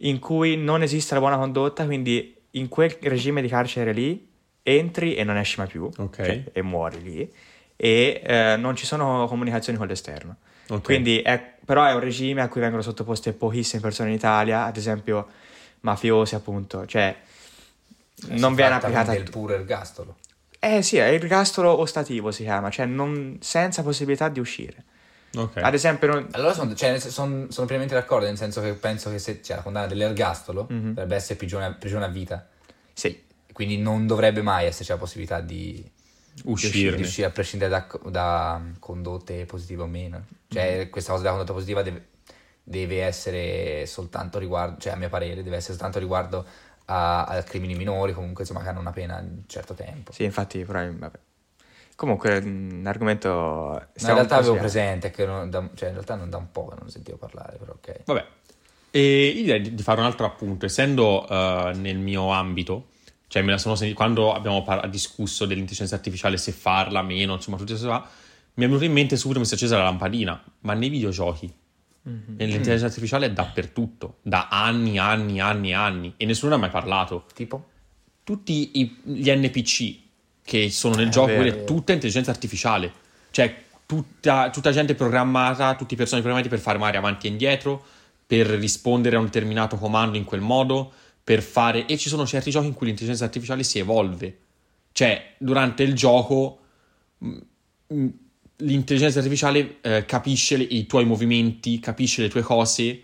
[0.00, 4.28] in cui non esiste la buona condotta, quindi in quel regime di carcere lì
[4.62, 6.16] entri e non esci mai più Ok.
[6.16, 7.32] cioè, e muori lì
[7.76, 10.36] e eh, non ci sono comunicazioni con l'esterno.
[10.70, 10.82] Ok.
[10.82, 14.76] Quindi è, però è un regime a cui vengono sottoposte pochissime persone in Italia, ad
[14.78, 15.26] esempio
[15.80, 17.14] mafiosi appunto, cioè
[18.28, 20.16] non viene applicata il puro ergastolo.
[20.58, 24.84] Eh sì, è il ergastolo ostativo si chiama, cioè non- senza possibilità di uscire.
[25.36, 25.58] Ok.
[25.58, 28.72] Ad esempio non- Allora sono, cioè, nel senso, son- sono pienamente d'accordo, nel senso che
[28.72, 30.88] penso che se cioè, la condanna dell'ergastolo Mhm.
[30.94, 32.46] dovrebbe essere prigione, prigione a vita.
[32.92, 35.82] sì, Quindi non dovrebbe mai esserci la possibilità di
[36.44, 37.00] Uscirne.
[37.02, 40.24] uscire a prescindere da, da condotte positive o meno.
[40.48, 40.90] Cioè, Mm-hmm.
[40.90, 42.08] questa cosa della condotta positiva deve,
[42.62, 46.46] deve essere soltanto riguardo, cioè a mio parere, deve essere soltanto riguardo
[46.86, 50.12] a, a crimini minori, comunque insomma che hanno una pena di un certo tempo.
[50.12, 51.18] sì, infatti, però, vabbè.
[51.96, 53.28] Comunque, mm, l'argomento...
[53.98, 56.50] Ma in realtà un avevo presente, che non- da- cioè in realtà non da un
[56.50, 58.04] po' che non sentivo parlare, però ok.
[58.04, 58.26] Vabbè,
[58.90, 62.88] e io direi di fare un altro appunto, essendo eh, nel mio ambito,
[63.28, 67.56] cioè me la sono sentita, quando abbiamo par- discusso dell'intelligenza artificiale, se farla, meno, insomma,
[67.56, 68.08] cose qua,
[68.54, 71.52] mi è venuto in mente subito mi si è accesa la lampadina, ma nei videogiochi
[72.02, 72.34] Mhm.
[72.36, 76.70] e l'intelligenza artificiale è dappertutto, da anni, anni, anni, anni, e nessuno ne ha mai
[76.70, 77.26] parlato.
[77.34, 77.66] Tipo?
[78.22, 79.98] Tutti i- gli NPC
[80.44, 82.92] che sono nel È gioco, è tutta intelligenza artificiale.
[83.32, 87.84] Cioè, tutta, tutta gente programmata, tutti i personaggi programmati per fare magari avanti e indietro,
[88.26, 90.92] per rispondere a un determinato comando in quel modo,
[91.26, 91.86] per fare...
[91.86, 94.38] E ci sono certi giochi in cui l'intelligenza artificiale si evolve.
[94.92, 96.58] Cioè, durante il gioco
[97.18, 97.38] mh,
[97.88, 98.06] mh,
[98.58, 103.00] l'intelligenza artificiale eh, capisce le- i tuoi movimenti, capisce le tue cose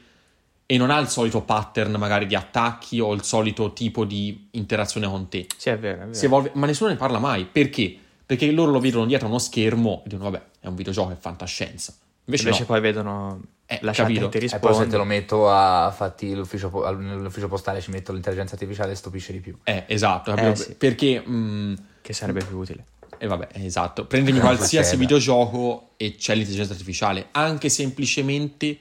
[0.64, 5.08] e non ha il solito pattern magari di attacchi o il solito tipo di interazione
[5.08, 5.48] con te.
[5.56, 6.14] Sì, è vero, è vero.
[6.14, 7.44] Si evolve, ma nessuno ne parla mai.
[7.44, 7.92] Perché?
[8.24, 11.92] Perché loro lo vedono dietro uno schermo e dicono, vabbè, è un videogioco, è fantascienza.
[12.26, 12.66] Invece, Invece no.
[12.66, 13.40] poi vedono
[13.74, 14.30] Eh, la capito.
[14.30, 18.12] E poi se te lo metto a fatti l'ufficio, po- al- nell'ufficio postale ci metto
[18.12, 19.56] l'intelligenza artificiale stupisce di più.
[19.64, 20.74] Eh, esatto, Eh, sì.
[20.74, 21.20] perché...
[21.20, 22.85] mh, Che sarebbe più utile.
[23.18, 24.04] E vabbè, esatto.
[24.04, 28.76] Prendimi Non qualsiasi videogioco e c'è l'intelligenza artificiale, anche semplicemente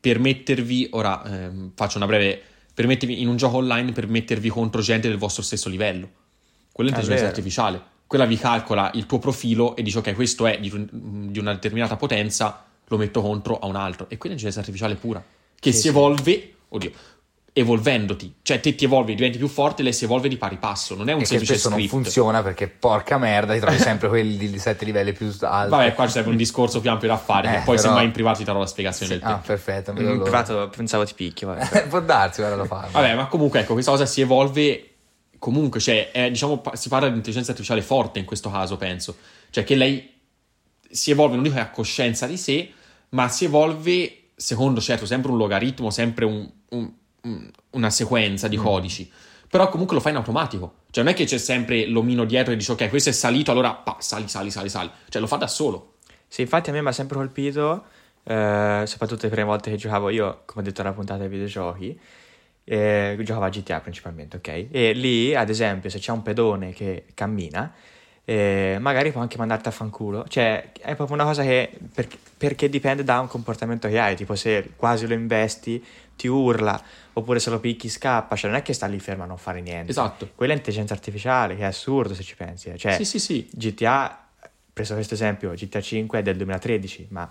[0.00, 2.40] per mettervi, ora ehm, faccio una breve,
[2.74, 6.08] per mettervi in un gioco online per mettervi contro gente del vostro stesso livello.
[6.72, 7.80] Quella è l'intelligenza artificiale.
[8.06, 11.96] Quella vi calcola il tuo profilo e dice ok, questo è di, di una determinata
[11.96, 14.04] potenza, lo metto contro a un altro.
[14.08, 15.22] E quella è l'intelligenza artificiale pura,
[15.58, 15.88] che Sì, si sì.
[15.88, 16.90] evolve, oddio,
[17.54, 18.34] evolvendoti.
[18.42, 21.12] Cioè te ti evolvi, diventi più forte, lei si evolve di pari passo, non è
[21.12, 21.92] un E semplice spesso non script.
[21.94, 25.70] funziona perché porca merda, ti trovi sempre quelli di sette livelli più alti.
[25.70, 27.48] Vabbè, qua ci serve un discorso più ampio da fare.
[27.48, 29.36] Eh, che poi, però- se mai in privato, ti darò la spiegazione Sì, del ah,
[29.36, 29.90] perfetto.
[29.92, 30.22] In l'ora.
[30.22, 31.88] privato pensavo ti picchio, vabbè.
[31.88, 32.88] Può darsi, guarda lo fa.
[32.90, 34.86] Vabbè, ma comunque, ecco, questa cosa si evolve.
[35.38, 39.16] Comunque, cioè, è, diciamo, si parla di intelligenza artificiale forte in questo caso, penso.
[39.50, 40.08] Cioè, che lei
[40.88, 42.70] si evolve, non dico che ha coscienza di sé,
[43.12, 48.50] ma si evolve secondo, certo, sempre un logaritmo, sempre un- un- un- una sequenza Mm.
[48.50, 49.10] di codici.
[49.48, 50.74] Però comunque lo fa in automatico.
[50.90, 53.72] Cioè, non è che c'è sempre l'omino dietro e dice, ok, questo è salito, allora
[53.74, 54.90] pa, sali, sali, sali, sali.
[55.08, 55.94] Cioè, lo fa da solo.
[56.26, 57.84] Sì, infatti a me mi ha sempre colpito,
[58.24, 61.98] eh, soprattutto le prime volte che giocavo io, come ho detto nella puntata dei videogiochi,
[62.64, 64.66] eh, giocavo a GTA principalmente, ok?
[64.70, 67.72] E lì, ad esempio, se c'è un pedone che cammina,
[68.24, 70.24] eh, magari può anche mandarti a fanculo.
[70.28, 74.34] Cioè, è proprio una cosa che, per- perché dipende da un comportamento che hai, tipo
[74.34, 75.84] se quasi lo investi,
[76.16, 76.80] ti urla,
[77.14, 79.60] oppure se lo picchi scappa, cioè non è che sta lì fermo a non fare
[79.60, 79.90] niente.
[79.90, 80.30] Esatto.
[80.34, 82.68] Quella è intelligenza artificiale, che è assurdo se ci pensi.
[82.70, 82.76] eh.
[82.78, 83.48] Cioè, Sì, sì, sì.
[83.52, 84.26] GTA,
[84.72, 87.28] preso questo esempio, GTA 5 è del 2013, ma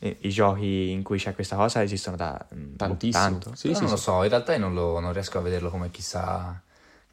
[0.00, 3.24] eh, i giochi in cui c'è questa cosa esistono da mm, Tantissimo.
[3.24, 3.54] tanto.
[3.54, 4.02] Sì, sì, non lo sì.
[4.02, 6.60] so, in realtà io non, lo- non riesco a vederlo come chissà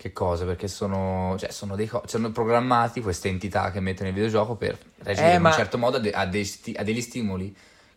[0.01, 4.15] che cosa, perché sono, cioè, sono, dei, co- sono programmati queste entità che mettono il
[4.15, 6.81] videogioco per reagire Eh, in ma- un certo modo a, de- a dei sti- a
[6.83, 7.51] degli stimoli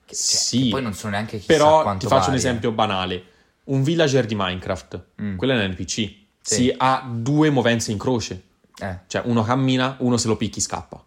[0.04, 0.62] che, cioè, Sì.
[0.64, 2.46] che poi non sono neanche chissà Però quanto ti faccio un vari, eh.
[2.48, 3.22] esempio banale.
[3.64, 5.36] Un villager di Minecraft, Mm.
[5.36, 6.18] quello è un NPC, Sì.
[6.42, 8.42] si ha due movenze in croce.
[8.78, 11.02] Eh, Cioè uno cammina, uno se lo picchi scappa.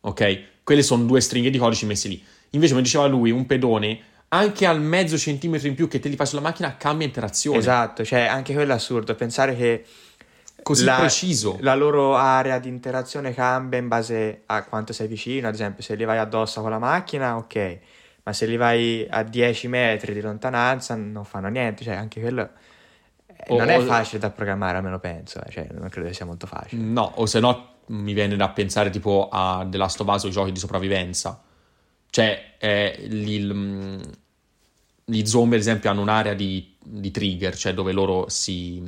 [0.00, 0.42] Ok?
[0.64, 2.24] Quelle sono due stringhe di codici messi lì.
[2.52, 6.16] Invece, come diceva lui, un pedone, anche al mezzo centimetro in più che te li
[6.16, 7.58] fai sulla macchina, cambia interazione.
[7.58, 9.84] Esatto, cioè anche quello è assurdo, pensare che
[10.68, 11.56] Così la, preciso.
[11.60, 15.94] la loro area di interazione cambia in base a quanto sei vicino, ad esempio se
[15.94, 17.78] li vai addosso con la macchina, ok,
[18.24, 22.50] ma se li vai a 10 metri di lontananza non fanno niente, cioè anche quello
[23.46, 26.82] O- non è facile da programmare, almeno penso, eh, cioè non credo sia molto facile.
[26.82, 30.28] No, o se no mi viene da pensare tipo a The Last of Us o
[30.28, 31.42] i giochi di sopravvivenza.
[32.10, 34.00] Cioè, eh, gli, il-
[35.02, 38.82] gli zombie, ad esempio, hanno un'area di, di trigger, cioè dove loro si.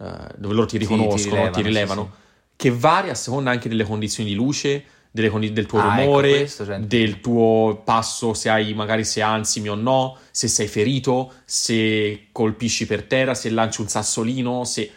[0.00, 2.10] Eh, dove loro ti Sì, ti riconoscono, ti rilevano, rilevano,
[2.56, 6.00] che varia a seconda anche delle condizioni di luce, delle condi- del tuo Ah, ecco,
[6.02, 10.68] rumore, questo, cioè- del tuo passo, se hai magari se ansimi o no, se sei
[10.68, 14.90] ferito, se colpisci per terra, se lanci un sassolino, se...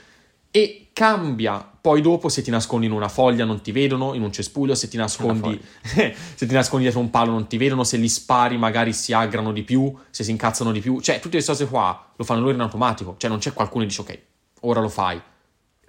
[0.56, 4.32] E cambia poi dopo se ti nascondi in una foglia non ti vedono, in un
[4.32, 8.08] cespuglio, se ti nascondi, se ti nascondi dietro un palo non ti vedono, se li
[8.08, 11.02] spari magari si aggrano di più, se si incazzano di più.
[11.02, 13.16] Cioè, tutte queste cose qua lo fanno loro in automatico.
[13.18, 14.20] Cioè, non c'è qualcuno che dice, ok,
[14.64, 15.22] ora lo fai.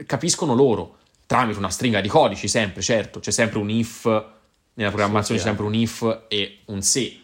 [0.06, 3.20] Capiscono loro, tramite una stringa di codici, sempre, certo.
[3.20, 4.04] C'è sempre un if,
[4.74, 7.20] nella programmazione Sì, c'è sempre un if e un se.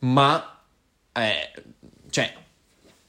[0.00, 0.60] Ma,
[1.12, 1.52] eh,
[2.10, 2.34] cioè,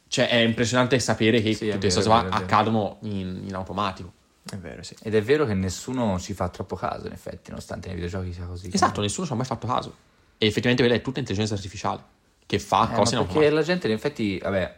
[0.08, 4.14] cioè, è impressionante sapere che Sì, tutte queste cose accadono in, in automatico.
[4.50, 4.96] È vero, sì.
[5.02, 8.46] Ed è vero che nessuno ci fa troppo caso, in effetti, nonostante nei videogiochi sia
[8.46, 8.70] così.
[8.72, 9.96] Esatto, nessuno ci ha mai fatto caso.
[10.38, 12.04] E effettivamente quella è tutta intelligenza artificiale
[12.46, 13.56] che fa Eh, cose in ma perché automatico.
[13.56, 14.76] la gente, in effetti, vabbè,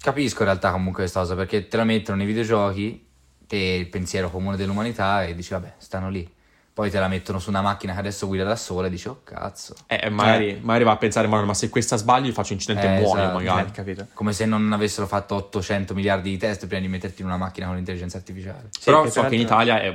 [0.00, 3.06] capisco in realtà comunque questa cosa, perché te la mettono nei videogiochi
[3.48, 6.28] e il pensiero comune dell'umanità e dici, vabbè, stanno lì.
[6.74, 9.20] Poi te la mettono su una macchina che adesso guida da sola e dici, oh
[9.22, 9.74] cazzo.
[9.86, 12.96] Eh, magari, magari va a pensare, ma, ma se questa sbaglio io faccio incidente Eh,
[12.96, 13.36] e muoio esatto.
[13.38, 13.68] magari.
[13.68, 14.06] Eh, capito?
[14.14, 17.66] Come se non avessero fatto 800 miliardi di test prima di metterti in una macchina
[17.66, 18.68] con l'intelligenza artificiale.
[18.70, 19.94] Sì, Però che so che in Italia è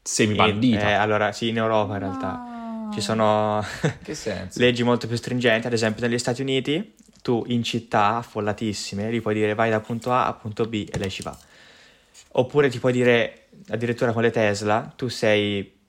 [0.00, 0.88] semi bandita.
[0.88, 2.46] Eh, allora, sì, in Europa in realtà.
[2.94, 3.64] Ci sono
[4.04, 4.60] Che senso?
[4.62, 9.34] leggi molto più stringenti, ad esempio negli Stati Uniti, tu in città affollatissime gli puoi
[9.34, 11.36] dire vai da punto A a punto B e lei ci va.
[12.32, 15.80] Oppure ti puoi dire, addirittura con le Tesla, tu sei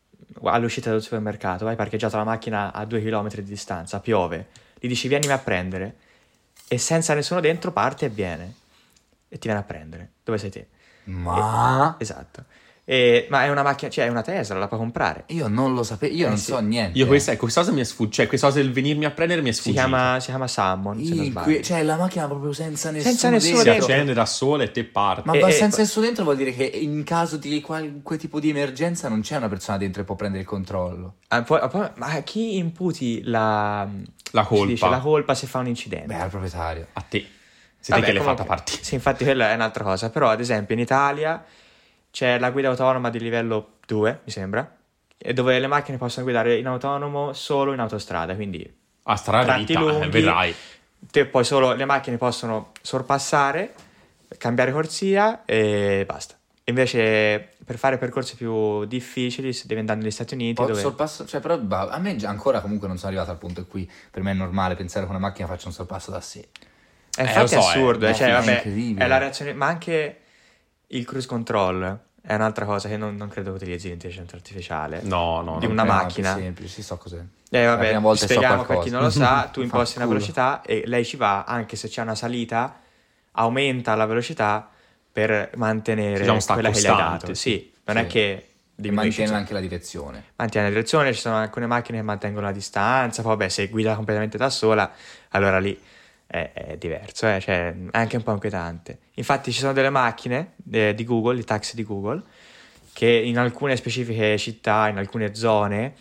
[0.44, 4.48] all'uscita del supermercato, hai parcheggiato la macchina a due chilometri di distanza, piove,
[4.80, 5.98] gli dici vienimi a prendere
[6.68, 8.54] e senza nessuno dentro parte e viene
[9.28, 10.12] e ti viene a prendere.
[10.24, 10.68] Dove sei te?
[11.06, 12.44] Ma Esatto.
[12.86, 15.24] E- ma è una macchina, cioè è una Tesla, la puoi comprare.
[15.28, 16.46] io non lo sapevo, io Eh non sì.
[16.52, 16.98] so niente.
[16.98, 19.42] Io questa, ecco, questa cosa mi è sfuggita, cioè questa cosa del venirmi a prendere
[19.42, 19.84] mi è Si sfuggita.
[19.86, 21.62] chiama, si chiama Salmon, se non sbaglio.
[21.62, 23.72] cioè la macchina proprio senza nessuno Senza nessuno si dentro.
[23.74, 23.94] dentro.
[23.94, 25.22] accende da sola e te parti.
[25.28, 28.42] Ma E- va- e- senza nessuno dentro vuol dire che in caso di qualche tipo
[28.42, 31.16] di emergenza non c'è una persona dentro che può prendere il controllo.
[31.30, 33.88] Ah, poi- poi- ma a chi imputi la,
[34.32, 36.08] La si dice, colpa la colpa se fa un incidente?
[36.08, 36.88] Beh, al proprietario.
[36.92, 37.26] a te.
[37.80, 38.84] Sei te che l'hai fatta partire.
[38.84, 40.10] Sì, infatti quella è un'altra cosa.
[40.10, 41.44] Però, ad esempio, in Italia
[42.14, 44.72] c'è la guida autonoma di livello 2, mi sembra,
[45.18, 48.36] e dove le macchine possono guidare in autonomo solo in autostrada.
[48.36, 48.72] Quindi
[49.06, 50.10] A strada eh, lunghi.
[50.10, 50.54] vedrai.
[51.10, 53.74] te poi solo le macchine possono sorpassare,
[54.38, 56.36] cambiare corsia e basta.
[56.66, 61.26] Invece, per fare percorsi più difficili, si deve andare negli Stati Uniti, Ho dove sorpasso-
[61.26, 64.22] cioè, però a me già ancora comunque non sono arrivato al punto in cui per
[64.22, 66.40] me è normale pensare che una macchina faccia un sorpasso da sé.
[66.40, 66.48] Eh,
[67.18, 69.04] Eh, infatti è so, eh, assurdo, eh, no, cioè, è vabbè, incredibile.
[69.04, 70.18] è la reazione, ma anche
[70.96, 75.02] il cruise control è un'altra cosa che non, non credo utilizzi l'intelligenza artificiale.
[75.04, 76.34] No, no, Di una è macchina.
[76.34, 77.22] più semplice, so cos'è.
[77.50, 80.84] Eh, vabbè, volta so spieghiamo per chi non lo sa, tu imposti una velocità e
[80.86, 82.80] lei ci va, anche se c'è una salita,
[83.32, 84.70] aumenta la velocità
[85.12, 87.34] per mantenere quella che gli hai costante, dato.
[87.34, 87.72] sì.
[87.86, 88.02] Non Sì.
[88.02, 90.24] è che diminuisce, mantiene anche la direzione.
[90.38, 93.96] mantiene la direzione, ci sono alcune macchine che mantengono la distanza, poi vabbè, se guida
[93.96, 94.90] completamente da sola,
[95.30, 95.80] allora lì
[96.28, 99.00] è, è diverso, eh, cioè è anche un po' inquietante.
[99.16, 102.22] Infatti ci sono delle macchine eh, di Google, i taxi di Google,
[102.94, 105.96] che in alcune specifiche città, in alcune zone,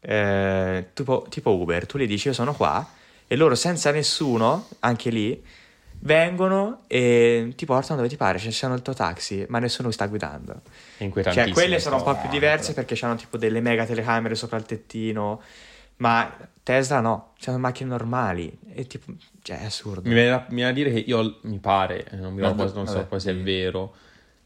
[0.00, 2.86] eh, tipo, tipo Uber, tu gli dici io sono qua
[3.26, 5.42] e loro senza nessuno, anche lì,
[6.00, 10.06] vengono e ti portano dove ti pare, ci sono il tuo taxi, ma nessuno sta
[10.06, 10.60] guidando.
[11.32, 14.64] Cioè, quelle sono un po' più diverse perché hanno tipo delle mega telecamere sopra il
[14.64, 15.40] tettino,
[15.96, 18.56] ma Tesla no, sono macchine normali.
[18.74, 19.12] E tipo,
[19.44, 20.08] cioè, è assurdo.
[20.08, 22.64] Mi viene, da, mi viene da dire che io mi pare, eh, non, mi ricordo,
[22.64, 23.94] Vabbè, non so vabbè, poi se è vero,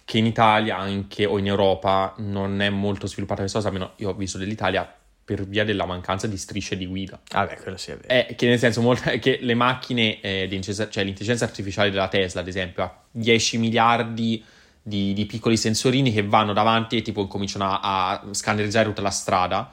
[0.04, 4.08] che in Italia anche o in Europa non è molto sviluppata questa cosa, almeno io
[4.08, 4.92] ho visto dell'Italia
[5.24, 7.20] per via della mancanza di strisce di guida.
[7.30, 8.08] Vabbè, quello sì è vero.
[8.08, 12.40] È che nel senso molto, è che le macchine eh, cioè l'intelligenza artificiale della Tesla,
[12.40, 14.44] ad esempio, ha 10 miliardi
[14.82, 19.10] di, di piccoli sensorini che vanno davanti e tipo cominciano a, a scannerizzare tutta la
[19.10, 19.72] strada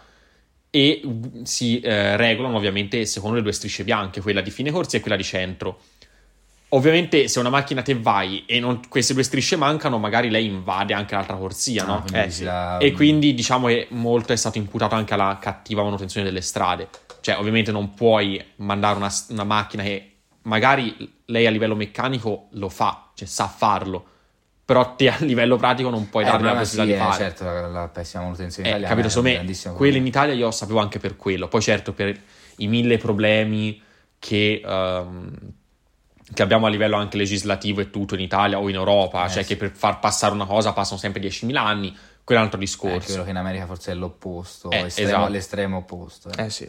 [0.75, 4.99] e mm, si eh, regolano ovviamente secondo le due strisce bianche, quella di fine corsia
[4.99, 5.79] e quella di centro.
[6.69, 10.93] Ovviamente se una macchina te vai e non- queste due strisce mancano, magari lei invade
[10.93, 11.95] anche l'altra corsia, no?
[11.95, 12.43] Ah, quindi Eh, sì.
[12.43, 16.89] la- E quindi diciamo che molto è stato imputato anche alla cattiva manutenzione delle strade.
[17.21, 20.11] Cioè, ovviamente non puoi mandare una, una macchina che
[20.41, 20.93] magari
[21.27, 24.07] lei a livello meccanico lo fa, cioè sa farlo,
[24.65, 27.23] però te a livello pratico non puoi Eh, dargli la possibilità sì, di è, fare.
[27.23, 29.07] certo, la, la pessima manutenzione Eh, italiana capito?
[29.07, 29.11] è
[29.45, 30.05] Secondo me, quelle in.
[30.07, 31.47] Italia io sapevo anche per quello.
[31.47, 32.19] Poi, certo, per
[32.57, 33.79] i mille problemi
[34.17, 35.31] che, ehm,
[36.33, 39.43] che abbiamo a livello anche legislativo e tutto in Italia o in Europa, Eh, cioè
[39.43, 39.49] sì.
[39.49, 42.63] che per far passare una cosa passano sempre 10.000 anni, quello è un altro Eh,
[42.63, 43.05] discorso.
[43.07, 45.31] credo che in America forse è l'opposto, Eh, estremo- esatto.
[45.31, 46.29] l'estremo opposto.
[46.35, 46.45] eh.
[46.45, 46.67] Eh sì.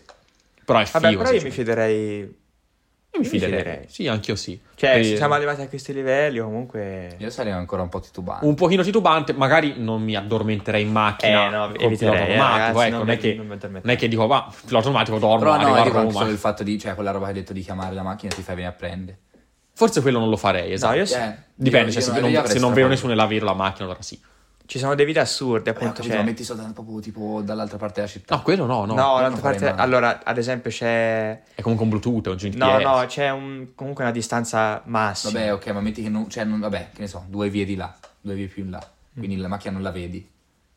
[0.64, 1.22] Però è Vabbè, figo.
[1.22, 2.36] però io mi fiderei...
[3.16, 3.58] Io mi fiderei.
[3.58, 3.84] fiderei.
[3.88, 4.60] Sì, anch'io sì.
[4.74, 7.16] Cioè, Eh, se siamo arrivati a questi livelli, comunque...
[7.18, 8.44] Io sarei ancora un po' titubante.
[8.44, 12.86] un pochino titubante, magari non mi addormenterei in macchina Eh, no, eviterei, pilota eh, ragazzi,
[12.86, 15.52] ecco, non non, è che, non non è che dico, va, pilota automatico dormo, Però
[15.56, 17.94] no, dico anche solo il fatto di, cioè quella roba che hai detto di chiamare
[17.94, 19.18] la macchina ti fai venire a prendere.
[19.72, 20.92] Forse quello non lo farei, esatto.
[20.92, 21.14] No, io sì.
[21.14, 24.02] Eh, Dipende, io- cioè, io- se, non, se non vedo nessuno nell'avere la macchina, allora
[24.02, 24.18] sì.
[24.66, 26.16] Ci sono dei video assurdi, Eh, appunto, capito, c'è...
[26.18, 28.34] ma metti soltanto proprio tipo dall'altra parte della città.
[28.34, 28.94] No, quello no, no.
[28.94, 29.66] No, l'altra parte...
[29.68, 31.40] Allora, ad esempio, c'è...
[31.54, 32.56] È comunque un Bluetooth, è un GPS.
[32.56, 35.32] No, no, c'è un, comunque una distanza massima.
[35.38, 37.76] Vabbè, ok, ma metti che non, cioè, non- vabbè, che ne so, due vie di
[37.76, 38.90] là, due vie più in là.
[39.16, 40.28] Quindi la macchina non la vedi.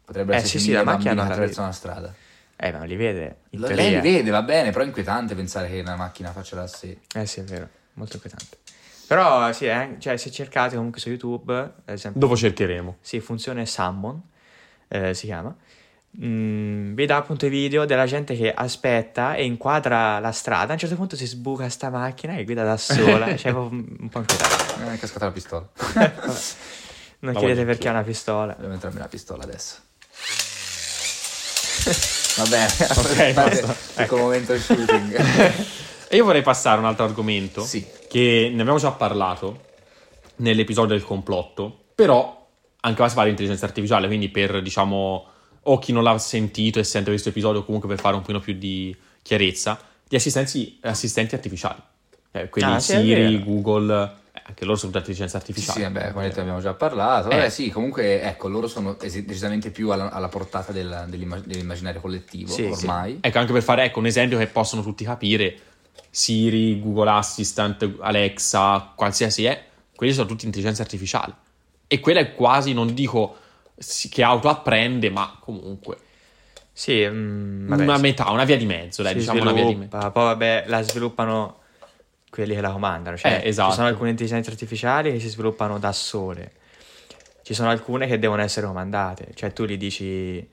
[0.06, 2.14] Potrebbero Eh, essere sì, sì, la macchina non attraversano la strada.
[2.56, 3.38] Eh, ma li vede.
[3.52, 7.00] Lei li vede, va bene, però è inquietante pensare che una macchina faccia da sé.
[7.16, 8.58] Eh sì, è vero, molto inquietante.
[9.10, 12.98] Però sì, eh, cioè, se cercate comunque su YouTube, ad esempio, Dopo cercheremo.
[13.02, 14.22] sì, funzione Summon,
[14.88, 15.54] eh, si chiama,
[16.24, 20.74] mm, vi dà appunto i video della gente che aspetta e inquadra la strada, a
[20.74, 24.20] un certo punto si sbuca sta macchina e guida da sola, cioè un un po'
[24.20, 24.92] inquietante.
[24.92, 25.68] Eh, è cascata la pistola.
[25.76, 26.14] Vabbè.
[27.22, 28.56] Non La chiedete perché ha una pistola.
[28.58, 29.76] Devo entrarmi la pistola adesso.
[32.38, 33.76] Va bene, Ok, fate basta.
[34.04, 35.16] ecco il momento shooting.
[36.08, 37.66] E io vorrei passare a un altro argomento.
[37.66, 37.86] Sì.
[38.10, 39.66] Che ne abbiamo già parlato
[40.38, 41.84] nell'episodio del complotto.
[41.94, 42.48] Però
[42.82, 45.26] anche qua si parla di intelligenza artificiale, quindi per, diciamo,
[45.62, 48.54] o chi non l'ha sentito e sente questo episodio comunque per fare un pochino più
[48.54, 51.80] di chiarezza, di assistenti, artificiali.
[52.32, 53.44] Eh, quelli Ah, sì, Siri.
[53.44, 57.30] Google, eh, anche loro sono tutte intelligenze Sì, sì, vabbè, come detto abbiamo già parlato.
[57.30, 57.36] Eh.
[57.36, 62.52] Vabbè, sì, comunque, ecco, loro sono decisamente più alla, alla portata del- dell'imma- dell'immaginario collettivo,
[62.54, 62.86] Sì, sì.
[62.88, 63.20] ormai.
[63.22, 65.60] Ecco, anche per fare ecco, un esempio che possono tutti capire,
[66.10, 69.64] Siri, Google Assistant, Alexa, qualsiasi è,
[69.96, 71.34] quelli sono tutti intelligenze artificiali.
[71.88, 73.36] E quella è quasi, non dico
[74.10, 75.98] che autoapprende, ma comunque
[76.74, 79.88] Sì, mm, vabbè, una metà, una via di mezzo, dai, diciamo una via di mezzo.
[79.88, 81.58] sviluppa, poi vabbè la sviluppano
[82.30, 83.70] quelli che la comandano, cioè Eh, esatto.
[83.72, 86.52] ci sono alcune intelligenze artificiali che si sviluppano da sole,
[87.44, 90.48] ci sono alcune che devono essere comandate, cioè tu gli dici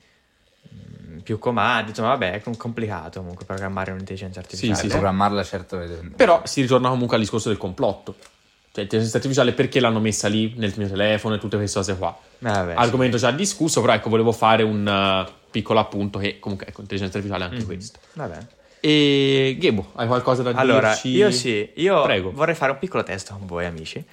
[1.27, 4.77] più comandi, insomma vabbè è com- complicato comunque programmare un'intelligenza artificiale.
[4.77, 4.89] sì, sì.
[4.89, 5.81] Programmarla, certo.
[5.81, 8.15] è- Però si ritorna comunque al discorso del complotto.
[8.17, 12.17] Cioè, l'intelligenza artificiale perché l'hanno messa lì nel mio telefono e tutte queste cose qua.
[12.39, 12.79] Eh, vabbè, sì.
[12.79, 14.87] Argomento già discusso, però ecco, volevo fare un
[15.27, 17.67] uh, piccolo appunto che comunque ecco, intelligenza artificiale è anche Mhm.
[17.69, 17.99] questo.
[18.13, 18.39] Vabbè.
[18.81, 21.09] E Gebo, hai qualcosa da Allora, dirci?
[21.09, 22.31] io sì, io Prego.
[22.31, 24.05] vorrei fare un piccolo test con voi amici.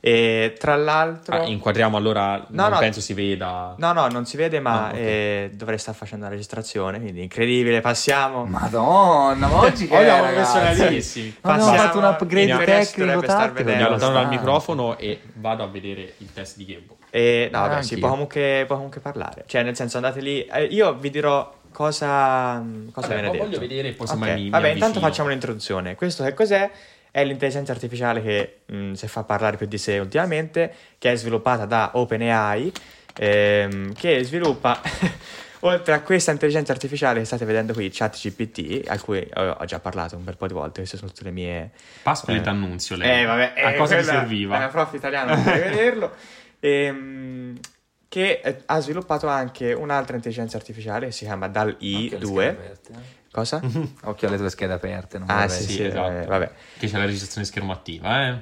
[0.00, 1.36] E tra l'altro...
[1.36, 2.78] Ah, inquadriamo allora, No, non no.
[2.78, 3.74] penso si veda.
[3.78, 4.96] No, no, non si vede, ma Ah, ok.
[4.98, 8.44] eh, dovrei stare facendo la registrazione, quindi incredibile, passiamo.
[8.44, 10.34] Madonna, ma oggi che ragazzi?
[10.58, 11.34] professionalissimi.
[11.42, 13.52] Abbiamo fatto un upgrade tecnico star tattico.
[13.54, 13.76] vedendo.
[13.78, 16.96] Mi allontano dal microfono e vado a vedere il test di Gebo.
[17.10, 17.98] E, no, Ah, vabbè, sì, anch'io.
[18.00, 19.44] può comunque, può comunque parlare.
[19.46, 20.44] Cioè, nel senso, andate lì.
[20.44, 23.44] eh, io vi dirò cosa, cosa Vabbè, viene detto.
[23.44, 25.06] voglio vedere poi Ok, semmai mi- mi Vabbè, intanto avvicino.
[25.08, 25.94] facciamo un'introduzione.
[25.94, 26.70] Questo che cos'è?
[27.12, 31.64] È l'intelligenza artificiale che mh, si fa parlare più di sé ultimamente, che è sviluppata
[31.64, 32.72] da OpenAI,
[33.16, 34.80] ehm, che sviluppa,
[35.60, 39.80] oltre a questa intelligenza artificiale che state vedendo qui, ChatGPT, a cui ho, ho già
[39.80, 41.70] parlato un bel po' di volte, queste sono tutte le mie...
[42.02, 42.40] Pascoli Eh.
[42.42, 43.22] d'annunzio lei.
[43.22, 44.64] Eh, vabbè, a eh, cosa ti serviva?
[44.66, 46.12] È prof italiano, non devi vederlo.
[46.62, 47.58] Ehm,
[48.10, 52.48] che eh, ha sviluppato anche un'altra intelligenza artificiale che si chiama DAL-I2.
[52.48, 53.18] aperte, eh.
[53.30, 53.62] Cosa?
[54.02, 55.18] Occhio alle tue schede aperte.
[55.18, 56.10] non Ah, sì, Sì, sì, esatto.
[56.10, 56.50] eh, vabbè.
[56.76, 58.36] Che c'è la registrazione schermo attiva, eh?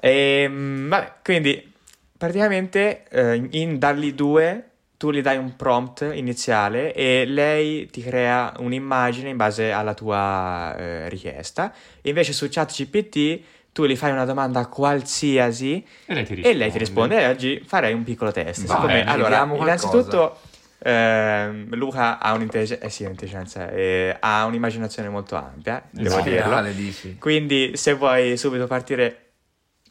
[0.00, 1.70] Ehm, vabbè, quindi
[2.16, 4.64] praticamente eh, in- DALL-I 2
[4.96, 10.74] tu gli dai un prompt iniziale e lei ti crea un'immagine in base alla tua
[10.78, 11.74] eh, richiesta.
[12.02, 13.40] Invece su ChatGPT
[13.72, 16.48] tu gli fai una domanda qualsiasi E lei ti risponde.
[16.50, 17.20] e lei ti risponde.
[17.20, 18.64] E oggi farei un piccolo test.
[18.66, 20.38] Vai, Siccome- allora, innanzitutto
[20.82, 26.28] ehm, Luca ha un'intelligenza, eh sì, un'intelligenza, eh, ha un'immaginazione molto ampia, devo Esatto.
[26.28, 26.48] dirlo.
[26.48, 27.16] Reale, dici.
[27.18, 29.32] Quindi se vuoi subito partire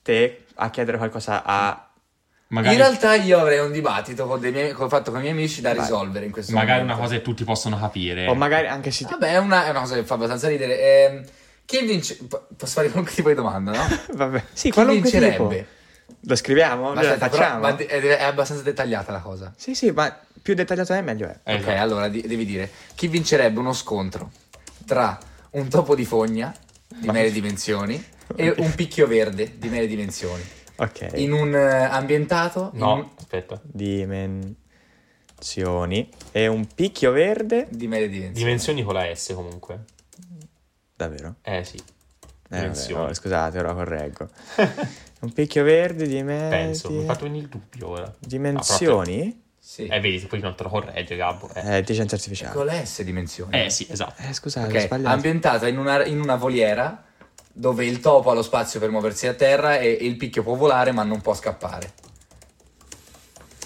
[0.01, 1.83] te a chiedere qualcosa a...
[2.51, 5.33] Magari, In realtà io avrei un dibattito con dei miei, ho fatto con i miei
[5.35, 5.81] amici da Vai.
[5.81, 6.93] risolvere in questo magari momento.
[6.95, 8.25] una cosa che tutti possono capire.
[8.27, 9.05] O magari anche se...
[9.05, 10.79] ti- Vabbè, è una, è una cosa che fa abbastanza ridere.
[10.81, 11.23] Ehm,
[11.69, 12.15] chi vince...
[12.27, 13.87] po- Posso fare qualunque tipo di domanda, no?
[14.17, 14.43] Vabbè.
[14.53, 15.35] Sì, Chi vincerebbe?
[15.37, 15.63] tipo.
[16.21, 16.93] Lo scriviamo?
[16.93, 17.59] Ma Lo aspetta, però- facciamo?
[17.61, 19.53] ma de- è, abbastanza dettagliata la cosa.
[19.55, 21.37] Sì, sì, ma più dettagliato è meglio è.
[21.53, 21.79] Ok, esatto.
[21.79, 24.31] allora di- devi dire chi vincerebbe uno scontro
[24.87, 25.17] tra
[25.51, 26.51] un topo di fogna
[26.87, 28.03] di Ma- mere dimensioni
[28.35, 30.41] e un picchio verde di mere dimensioni.
[30.77, 31.09] Ok.
[31.15, 33.59] In un eh, ambientato in un- No, aspetta.
[33.63, 34.57] Dimensioni.
[36.31, 37.67] E un picchio verde.
[37.69, 38.33] di mere dimensioni.
[38.39, 39.79] Dimensioni con la S comunque.
[40.99, 41.35] Davvero?
[41.43, 41.77] Eh sì.
[41.77, 41.81] Eh,
[42.49, 43.09] vabbè, Dimensioni.
[43.09, 44.27] oh, scusate, ora correggo.
[45.21, 46.49] un picchio verde di medie...
[46.49, 46.89] Penso.
[46.89, 48.13] Mi ha fatto venire il dubbio ora.
[48.19, 49.43] Dimensioni?
[49.57, 49.85] Sì.
[49.87, 51.49] Eh, vedi, poi non te lo corregge, Gabbo.
[51.53, 52.53] Eh, Eh, intelligenza artificiale.
[52.53, 53.63] Con S dimensioni.
[53.63, 54.21] Eh, sì, esatto.
[54.23, 55.13] Eh, scusate, ho Ok, sbagliato.
[55.15, 57.05] ambientata in una, in una voliera
[57.53, 60.55] dove il topo ha lo spazio per muoversi a terra e, e il picchio può
[60.55, 61.93] volare ma non può scappare.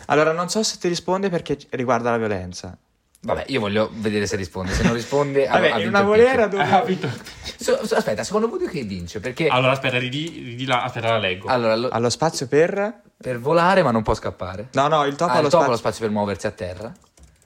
[0.07, 2.77] Allora, non so se ti risponde perché riguarda la violenza.
[3.25, 4.73] Vabbè, io voglio vedere se risponde.
[4.73, 6.47] Se non risponde, ha- Vabbè, ha vinto una il picchio.
[6.47, 6.63] dove...
[6.63, 7.09] Ha vinto.
[7.57, 9.19] So- so- aspetta, secondo voi chi vince?
[9.21, 11.47] Perché Allora, aspetta, ridi, ridi la, aspetta, la leggo.
[11.47, 13.01] allora, lo- Allo spazio per...
[13.15, 14.67] per volare ma non può scappare.
[14.73, 15.69] No, no, il topo Ah, ha lo il ha spazio...
[15.71, 16.91] lo spazio per muoversi a terra.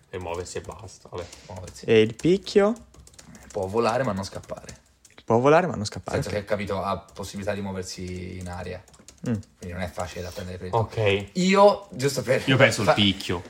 [0.09, 1.09] E muoversi e basta.
[1.11, 1.25] Vabbè.
[1.49, 1.85] Muoversi.
[1.85, 2.73] E il picchio
[3.51, 4.75] Può volare ma non scappare.
[5.25, 6.21] può volare ma non scappare.
[6.21, 8.81] Senza che capito ha possibilità di muoversi in aria.
[9.29, 9.33] Mm.
[9.59, 11.25] Quindi non è facile da prendere per il Ok.
[11.33, 12.41] Io, giusto per...
[12.45, 13.41] Io penso il fa- picchio.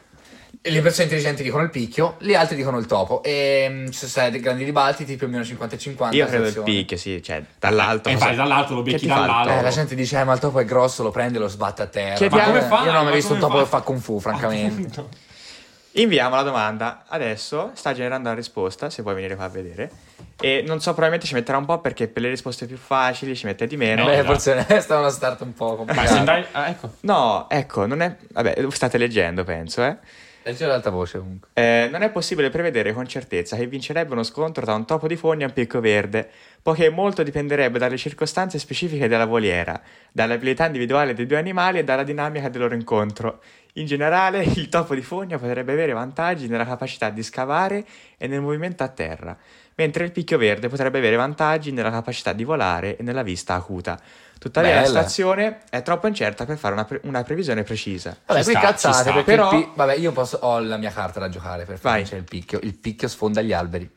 [0.61, 3.23] Le persone intelligenti dicono il picchio, gli altri dicono il topo.
[3.23, 6.15] E mm, ci sono stati dei grandi dibattiti, più o meno 50 e 50.
[6.15, 8.09] Io credo il picchio, sì, cioè dall'alto.
[8.09, 9.51] E cosa- vai dall'alto, lo becchi fa dall'alto.
[9.51, 11.81] Eh, la gente dice, eh, ma il topo è grosso, lo prende e lo sbatte
[11.83, 12.15] a terra.
[12.15, 12.67] Che ma come fa?
[12.67, 12.85] fai?
[12.85, 13.63] Io non ho mai Ma visto un topo fai?
[13.63, 14.81] che fa kung fu, francamente.
[14.81, 15.09] Appunto.
[15.93, 17.05] Inviamo la domanda.
[17.07, 19.89] Adesso sta generando la risposta, se vuoi venire qua a vedere.
[20.39, 23.47] E non so, probabilmente ci metterà un po' perché per le risposte più facili ci
[23.47, 24.03] mette di meno.
[24.03, 24.27] Eh, Beh, esatto.
[24.27, 26.15] forse è stata una start un po' Ma se complicata.
[26.19, 26.45] andai...
[26.51, 26.93] Ah, ecco.
[26.99, 28.15] No, ecco, non è...
[28.31, 29.97] Vabbè, state leggendo, penso, eh.
[30.47, 31.49] Leggero ad alta voce comunque.
[31.51, 35.17] Eh, non è possibile prevedere con certezza che vincerebbe uno scontro tra un topo di
[35.17, 36.29] fogna e un picco verde,
[36.61, 39.77] poiché molto dipenderebbe dalle circostanze specifiche della voliera,
[40.09, 43.41] dalle abilità individuali dei due animali e dalla dinamica del loro incontro.
[43.73, 47.85] In generale, il topo di fogna potrebbe avere vantaggi nella capacità di scavare
[48.17, 49.37] e nel movimento a terra,
[49.75, 53.99] mentre il picchio verde potrebbe avere vantaggi nella capacità di volare e nella vista acuta.
[54.39, 54.87] Tuttavia la Bella.
[54.87, 58.15] situazione è troppo incerta per fare una, pre- una previsione precisa.
[58.25, 60.37] Vabbè, Ci qui sta, cazzate perché Però- pi- Vabbè, io posso...
[60.41, 61.97] ho la mia carta da giocare per Vai.
[61.97, 62.59] vincere il picchio.
[62.61, 63.89] Il picchio sfonda gli alberi.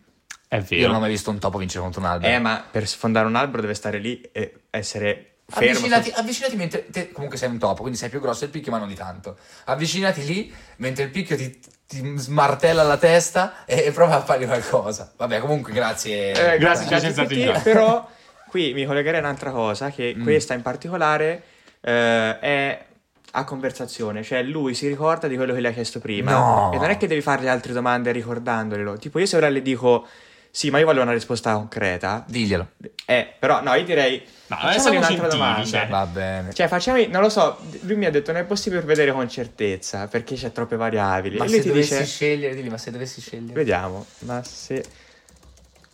[0.49, 0.87] È Io vero.
[0.89, 2.33] non ho mai visto un topo vincere contro un albero.
[2.33, 5.71] Eh, ma per sfondare un albero deve stare lì e essere fermo.
[5.71, 8.79] Avvicinati, avvicinati mentre te comunque sei un topo, quindi sei più grosso del picchio, ma
[8.79, 9.37] non di tanto.
[9.67, 14.45] Avvicinati lì mentre il picchio ti, ti smartella la testa e, e prova a fare
[14.47, 15.13] qualcosa.
[15.17, 16.31] Vabbè, comunque, grazie.
[16.31, 18.09] Eh, grazie, Grazie, grazie a tutti, però
[18.51, 20.23] qui mi collegherei a un'altra cosa, che Mm.
[20.25, 21.43] questa in particolare
[21.81, 22.85] eh, è
[23.33, 26.73] a conversazione, cioè lui si ricorda di quello che le ha chiesto prima No.
[26.75, 30.07] e non è che devi fargli altre domande ricordandolo, tipo io se ora le dico
[30.51, 32.71] sì ma io voglio una risposta concreta, Diglielo.
[33.07, 35.65] eh però no io direi No, facciamogli un'altra domanda.
[35.65, 35.87] cioè.
[35.87, 36.53] Va bene.
[36.53, 40.09] Cioè, facciamo, non lo so, lui mi ha detto non è possibile prevedere con certezza
[40.09, 41.37] perché c'è troppe variabili.
[41.37, 43.53] Ma e lui se ti dovessi dice, scegliere, digli, ma se dovessi scegliere.
[43.55, 44.85] vediamo, ma se...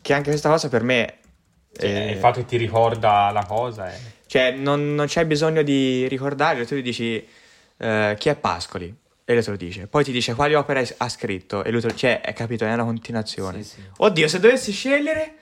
[0.01, 1.17] Che anche questa cosa per me...
[1.79, 3.99] Cioè, eh, il fatto che ti ricorda la cosa è...
[4.27, 7.25] Cioè, non, non c'è bisogno di ricordarlo, tu gli dici
[7.79, 9.87] eh, chi è Pascoli e lui te lo dice.
[9.87, 12.73] Poi ti dice quali opere ha scritto e lui te lo cioè, hai capito, è
[12.73, 13.63] una continuazione.
[13.63, 13.81] Sì, sì.
[13.99, 15.35] Oddio, se dovessi scegliere,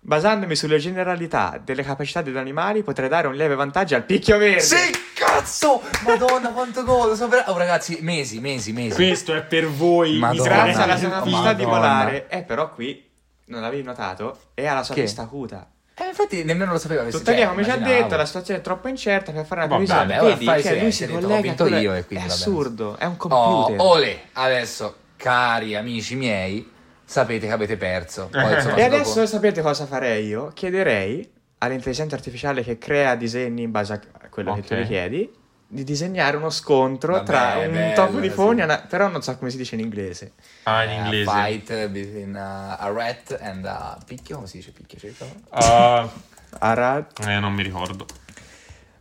[0.00, 4.60] basandomi sulle generalità delle capacità degli animali, potrei dare un lieve vantaggio al picchio verde.
[4.60, 5.80] Sì, cazzo!
[6.04, 7.16] Madonna, quanto gol!
[7.16, 8.94] So per- Oh, ragazzi, mesi, mesi, mesi.
[8.94, 10.18] Questo è per voi.
[10.18, 10.42] Madonna.
[10.42, 12.28] Grazie alla sua capacità di volare.
[12.28, 13.10] Eh, però qui,
[13.46, 15.02] non l'avevi notato, è alla sua Che?
[15.02, 15.68] vista acuta.
[15.94, 17.02] Eh, infatti, nemmeno lo sapeva.
[17.02, 19.68] questo, Tuttavia, cioè, come ci ha detto, la situazione è troppo incerta per fare una
[19.76, 20.06] Vabbè, previsione.
[20.16, 22.24] vabbè, ora Vedi, fai cioè, lui si silenzio, ho collega a vinto io e quindi
[22.24, 22.50] È va bene.
[22.50, 23.76] assurdo, è un Oh, computer.
[23.80, 26.70] ole, adesso, cari amici miei,
[27.04, 28.28] sapete che avete perso.
[28.32, 30.50] Poi, insomma, E se adesso dopo- sapete cosa farei io?
[30.54, 34.80] Chiederei all'intelligenza artificiale che crea disegni in base a quello che tu Ok.
[34.80, 35.30] gli chiedi
[35.72, 38.34] di disegnare uno scontro Vabbè, tra un bello, topo di sì.
[38.34, 40.32] fogna, una- però non so come si dice in inglese.
[40.64, 41.30] Ah, in Eh, inglese.
[41.30, 44.98] A fight between uh, a rat and a picchio, come si dice picchio?
[44.98, 45.24] Cerca.
[45.48, 46.06] Ah,
[46.60, 47.06] Arad.
[47.26, 48.06] eh, non mi ricordo.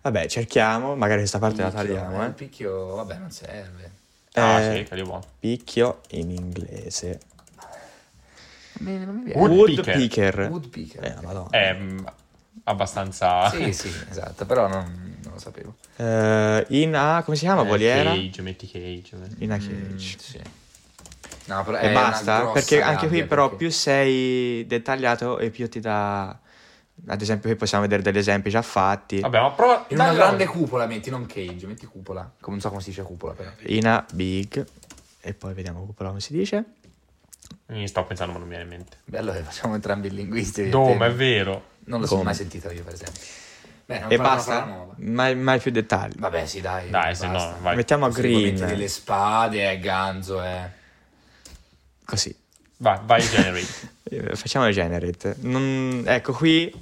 [0.02, 2.34] Vabbè, cerchiamo, magari questa parte la tagliamo, Il eh.
[2.34, 3.92] picchio, vabbè, non serve.
[4.34, 5.20] Ah, Eh, sì.
[5.40, 7.20] Picchio in inglese.
[8.80, 9.96] Wood Woodpecker.
[9.98, 10.40] picker.
[10.50, 11.04] Woodpecker.
[11.04, 11.50] Eh, madonna.
[11.50, 12.06] È mm,
[12.64, 13.50] abbastanza...
[13.50, 15.11] Sì, sì, esatto, però non,
[15.42, 15.76] sapevo.
[15.98, 17.64] Eh, in a, come si chiama?
[17.64, 18.12] Eh, Voliera?
[18.12, 19.16] Cage, metti cage.
[19.16, 19.44] eh.
[19.44, 20.16] In a Mm, cage.
[20.20, 20.40] sì.
[21.46, 22.46] No, però E basta?
[22.52, 26.38] Perché anche qui però perché- più sei dettagliato e più ti dà...
[27.08, 29.20] Ad esempio qui possiamo vedere degli esempi già fatti.
[29.22, 29.86] Vabbè, ma prova...
[29.90, 32.22] In una grande cupola metti, non cage, metti cupola.
[32.40, 33.50] Come non so come si dice cupola però.
[33.66, 34.66] In a big.
[35.20, 36.64] E poi vediamo cupola come si dice.
[37.68, 38.98] Mi sto pensando, ma non mi viene in mente.
[39.06, 40.70] Beh, allora facciamo entrambi i linguisti.
[40.70, 41.70] Dome, è vero.
[41.86, 42.32] Non lo sono Come?
[42.32, 43.20] mai sentito io, per esempio.
[44.00, 44.88] Beh, E basta?
[44.96, 46.14] Mai, mai più dettagli.
[46.18, 46.90] Vabbè, sì, dai.
[46.90, 47.76] Dai, se no, vai.
[47.76, 48.54] Mettiamo a green.
[48.54, 50.70] metti delle spade, eh, ganzo, eh.
[52.06, 52.34] Così.
[52.78, 53.90] Vai, vai, generate.
[54.12, 55.36] Eh, Facciamo il generate.
[55.40, 56.74] Non- ecco qui.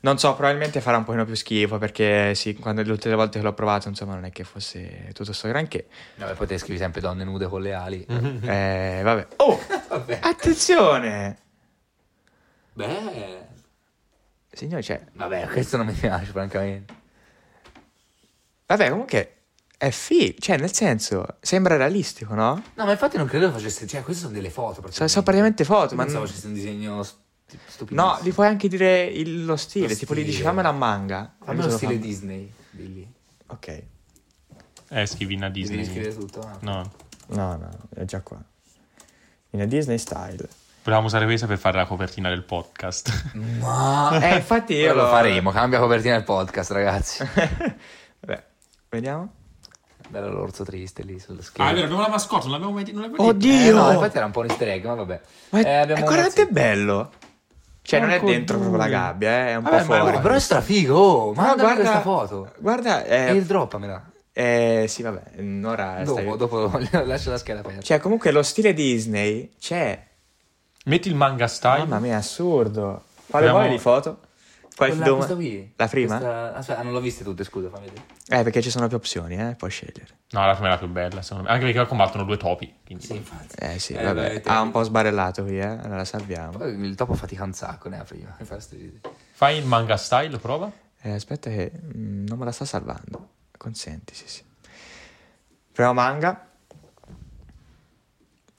[0.00, 3.44] Non so, probabilmente farà un pochino più schifo perché sì, quando le ultime volte che
[3.44, 5.86] l'ho provato, insomma, non è che fosse tutto sto granché.
[6.16, 8.04] Vabbè, poi te scrivi sempre donne nude con le ali.
[8.42, 9.26] Eh, vabbè.
[9.36, 10.18] Oh, Vabbè.
[10.22, 11.38] attenzione!
[12.72, 13.46] Beh.
[14.52, 16.94] Signore, cioè, Vabbè, questo non mi piace, francamente.
[18.66, 19.36] vabbè, comunque
[19.76, 22.62] è fi, cioè, nel senso, sembra realistico, no?
[22.74, 23.86] No, ma infatti non credo facesse...
[23.86, 24.80] Cioè, queste sono delle foto.
[24.90, 27.16] Sono, sono praticamente foto, Ma non non- facesse un disegno st-
[27.66, 28.00] stupido.
[28.00, 30.48] No, gli puoi anche dire il- lo stile, Lo tipo gli dici stile.
[30.48, 31.34] fammela a manga.
[31.42, 32.52] Fammi lo stile fa- Disney.
[32.70, 33.12] Di lì.
[33.46, 33.82] Ok.
[34.90, 35.84] Eh, scrivi in a Devi Disney.
[35.84, 36.40] scrivere tutto.
[36.40, 36.56] ah.
[36.60, 36.92] No.
[37.28, 38.40] No, no, è già qua.
[39.50, 40.48] In a Disney style.
[40.84, 43.32] Volevamo usare questa per fare la copertina del podcast.
[43.60, 44.18] Ma...
[44.20, 47.24] Eh, infatti io lo faremo, cambia copertina del podcast, ragazzi.
[48.20, 48.44] Vabbè,
[48.88, 49.32] vediamo.
[50.08, 51.70] Bello l'orso triste lì sullo schermo.
[51.70, 53.68] Ah, abbiamo la mascotte, non l'abbiamo mai non l'abbiamo Oddio!
[53.68, 55.20] Eh, no, infatti era un po' un easter egg, ma vabbè.
[55.50, 56.52] Ma Eh, è, abbiamo è razzetto.
[56.52, 57.10] bello.
[57.80, 60.00] Cioè, non è Porco dentro proprio la gabbia, eh, è un Vabbè, po' ma fuori.
[60.02, 62.52] guarda, Però è strafigo, oh, No, mandami questa foto.
[62.58, 64.10] Guarda, E eh, il droppamela.
[64.32, 65.22] eh, sì, vabbè,
[65.64, 66.70] ora Dopo, stai- dopo
[67.04, 67.80] lascia la scheda aperta.
[67.82, 70.10] Cioè, comunque lo stile Disney c'è.
[70.84, 71.78] Metti il manga style.
[71.78, 73.04] Mamma mia, è assurdo.
[73.26, 74.20] Quale Abbiamo- vuoi di foto?
[74.74, 75.72] Quale Quella, questa qui?
[75.76, 76.16] La prima?
[76.16, 78.06] Questa- Aspetta, non l'ho viste tutte, scusa, fammi vedere.
[78.28, 80.08] Eh, perché ci sono più opzioni, eh, puoi scegliere.
[80.30, 81.50] No, la prima è la più bella, secondo me.
[81.54, 82.74] Anche perché combattono due topi.
[82.84, 83.04] Quindi...
[83.04, 83.54] Sì, infatti.
[83.58, 84.40] Eh sì, Eh, vabbè.
[84.40, 85.64] beh, Ha un po' sbarellato qui, eh.
[85.66, 86.56] Allora salviamo.
[86.58, 88.34] Poi il topo fatica un sacco, ne ha prima.
[88.58, 89.00] Sti-
[89.32, 90.70] Fai il manga style, prova.
[91.02, 93.28] Eh, aspetta che mm, non me la sta salvando.
[93.58, 94.42] Consenti, sì, sì.
[95.70, 96.48] Prima manga.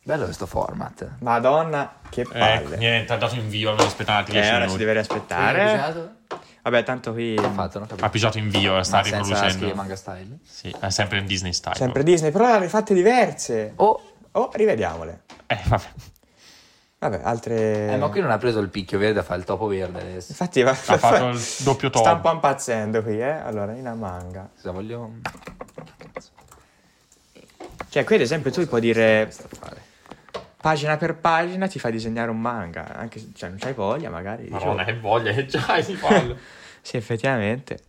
[0.04, 1.16] Bello questo format.
[1.20, 2.78] Madonna, che Ecco, palle.
[2.78, 4.86] niente, ha dato invio, almeno aspettate 10 eh, ora si minuti.
[4.86, 6.16] deve aspettare.
[6.62, 7.36] Vabbè, tanto qui...
[7.38, 8.06] Ha fatto, non capisco.
[8.06, 9.76] Ha pigiato invio, sta Ma riproducendo.
[9.76, 10.38] manga style.
[10.44, 11.76] Sì, è sempre in Disney style.
[11.76, 13.74] Sempre Disney, però le ha fatte diverse.
[13.78, 14.02] Oh,
[14.36, 15.24] Oh, rivediamole.
[15.46, 15.84] Eh, vabbè.
[17.00, 17.92] Vabbè, altre...
[17.94, 20.32] eh, ma qui non ha preso il picchio verde a fare il topo verde adesso.
[20.32, 20.72] Infatti va...
[20.72, 23.30] Ha fatto il doppio Sta un po' impazzendo qui, eh.
[23.30, 24.50] Allora, in a manga.
[24.56, 25.12] Scusa, voglio...
[27.90, 29.32] Cioè, qui ad esempio tu puoi dire.
[30.64, 34.44] Pagina per pagina ti fai disegnare un manga, anche se cioè, non c'hai voglia magari.
[34.44, 36.38] dici, Madonna, oh, che voglia che c'hai di farlo.
[36.82, 37.80] Sì, effettivamente.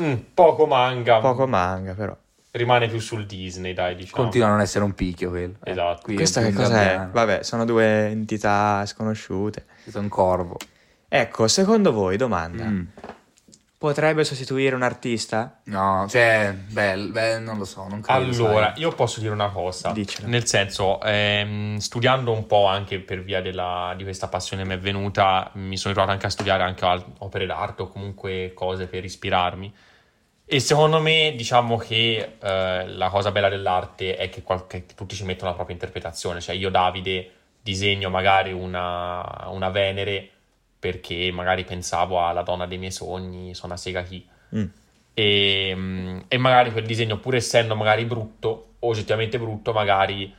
[0.00, 1.18] Mm, poco manga.
[1.20, 2.16] Poco manga, però.
[2.52, 4.22] Rimane più sul Disney, dai, diciamo.
[4.22, 5.54] Continua a non essere un picchio quello.
[5.64, 6.00] Eh, Esatto.
[6.04, 6.70] qui è Questa che cos'è?
[6.72, 7.10] gabbiano.
[7.12, 9.64] Vabbè, sono due entità sconosciute.
[9.90, 10.56] È un corvo.
[11.08, 12.82] Ecco, secondo voi, domanda, Mm.
[13.82, 15.58] Potrebbe sostituire un artista?
[15.64, 18.46] No, cioè, beh, beh, non lo so, non credo.
[18.46, 18.80] Allora, sai.
[18.80, 19.90] io posso dire una cosa.
[19.90, 20.28] Dicela.
[20.28, 24.74] Nel senso, ehm, studiando un po' anche per via della- di questa passione che mi
[24.76, 28.86] è venuta, mi sono ritrovato anche a studiare anche al- opere d'arte o comunque cose
[28.86, 29.74] per ispirarmi.
[30.44, 35.14] E secondo me, diciamo che eh, la cosa bella dell'arte è che, qual- che tutti
[35.16, 36.40] ci mettono la propria interpretazione.
[36.40, 37.30] Cioè, io, Davide,
[37.60, 40.28] disegno magari una, una Venere
[40.82, 44.26] perché magari pensavo alla donna dei miei sogni, sono una sega chi.
[44.56, 44.64] Mm.
[45.14, 50.34] E, mm, e magari quel disegno, pur essendo magari brutto, oggettivamente brutto, magari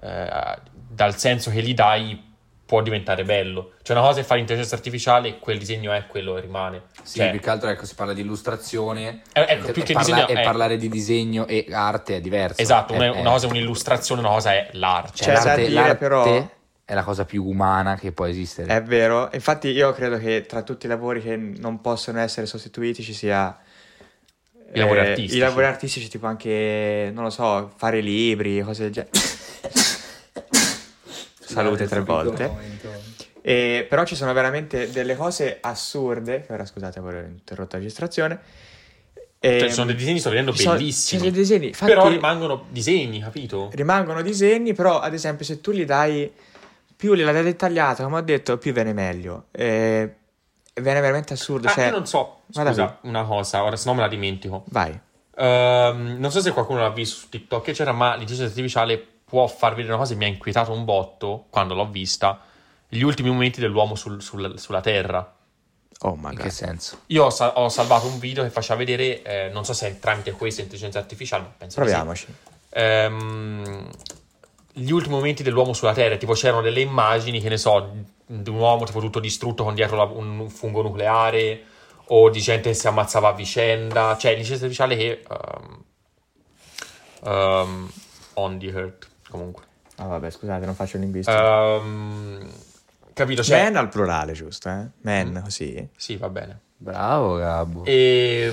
[0.00, 2.30] eh, dal senso che gli dai
[2.64, 3.72] può diventare bello.
[3.82, 6.84] Cioè una cosa è fare l'intelligenza artificiale, quel disegno è quello e rimane.
[7.02, 9.20] Sì, Cioè, più che altro ecco, si parla di illustrazione.
[9.34, 12.20] Eh, ecco, e, più che parla- disegno e è- parlare di disegno e arte è
[12.22, 12.62] diverso.
[12.62, 15.16] esatto, È- una, è- una cosa è un'illustrazione, una cosa è l'arte.
[15.22, 16.50] cioè, C'è da l'arte, dire, l'arte però-
[16.84, 18.74] è la cosa più umana che può esistere.
[18.74, 23.02] È vero, infatti io credo che tra tutti i lavori che non possono essere sostituiti
[23.02, 23.56] ci sia...
[24.74, 25.36] I lavori eh, artistici.
[25.36, 29.10] I lavori artistici, tipo anche, non lo so, fare libri, cose del genere.
[31.40, 32.50] Salute tre volte.
[33.42, 38.40] E, però ci sono veramente delle cose assurde, che ora scusate, aver interrotto la registrazione.
[39.38, 41.20] E, Cioè, ci sono dei disegni, sto vedendo, ci sono- bellissimi.
[41.20, 43.70] sono dei disegni, infatti, Però rimangono disegni, capito?
[43.74, 46.32] rimangono disegni, però ad esempio se tu li dai
[47.02, 49.46] più la dettagliata, come ho detto, più viene meglio.
[49.50, 50.14] E
[50.74, 51.66] viene veramente assurdo.
[51.66, 54.62] Ah, cioè, io non so, guarda scusa, una cosa, ora se no me la dimentico.
[54.68, 54.96] Vai.
[55.36, 59.48] Ehm, non so se qualcuno l'ha visto su TikTok, che c'era, ma l'intelligenza artificiale può
[59.48, 62.38] far vedere una cosa che mi ha inquietato un botto quando l'ho vista.
[62.86, 65.34] Gli ultimi momenti dell'uomo sul- sul- sulla Terra.
[66.02, 66.36] Oh god.
[66.36, 67.00] che senso?
[67.06, 69.98] Io ho, sa- ho salvato un video che faceva vedere, eh, non so se è
[69.98, 71.80] tramite questa intelligenza artificiale, ma penso.
[71.80, 72.26] Proviamoci.
[72.70, 73.88] Ehm,
[74.72, 77.92] gli ultimi momenti dell'uomo sulla Terra, tipo c'erano delle immagini, che ne so,
[78.26, 81.62] di un uomo tipo tutto distrutto con dietro la- un fungo nucleare
[82.06, 85.84] o di gente che si ammazzava a vicenda, cioè l'intelligenza artificiale che ehm,
[87.24, 87.90] ehm,
[88.34, 89.64] on the earth comunque.
[89.96, 91.36] Ah, vabbè, scusate, non faccio linguistico.
[91.38, 92.50] Ehm,
[93.12, 93.42] capito?
[93.42, 94.68] Cioè, Man al plurale, giusto?
[94.68, 94.86] Eh?
[95.02, 95.86] Man, così.
[95.96, 96.60] sì, va bene.
[96.76, 97.84] Bravo, Gabbo.
[97.84, 98.50] E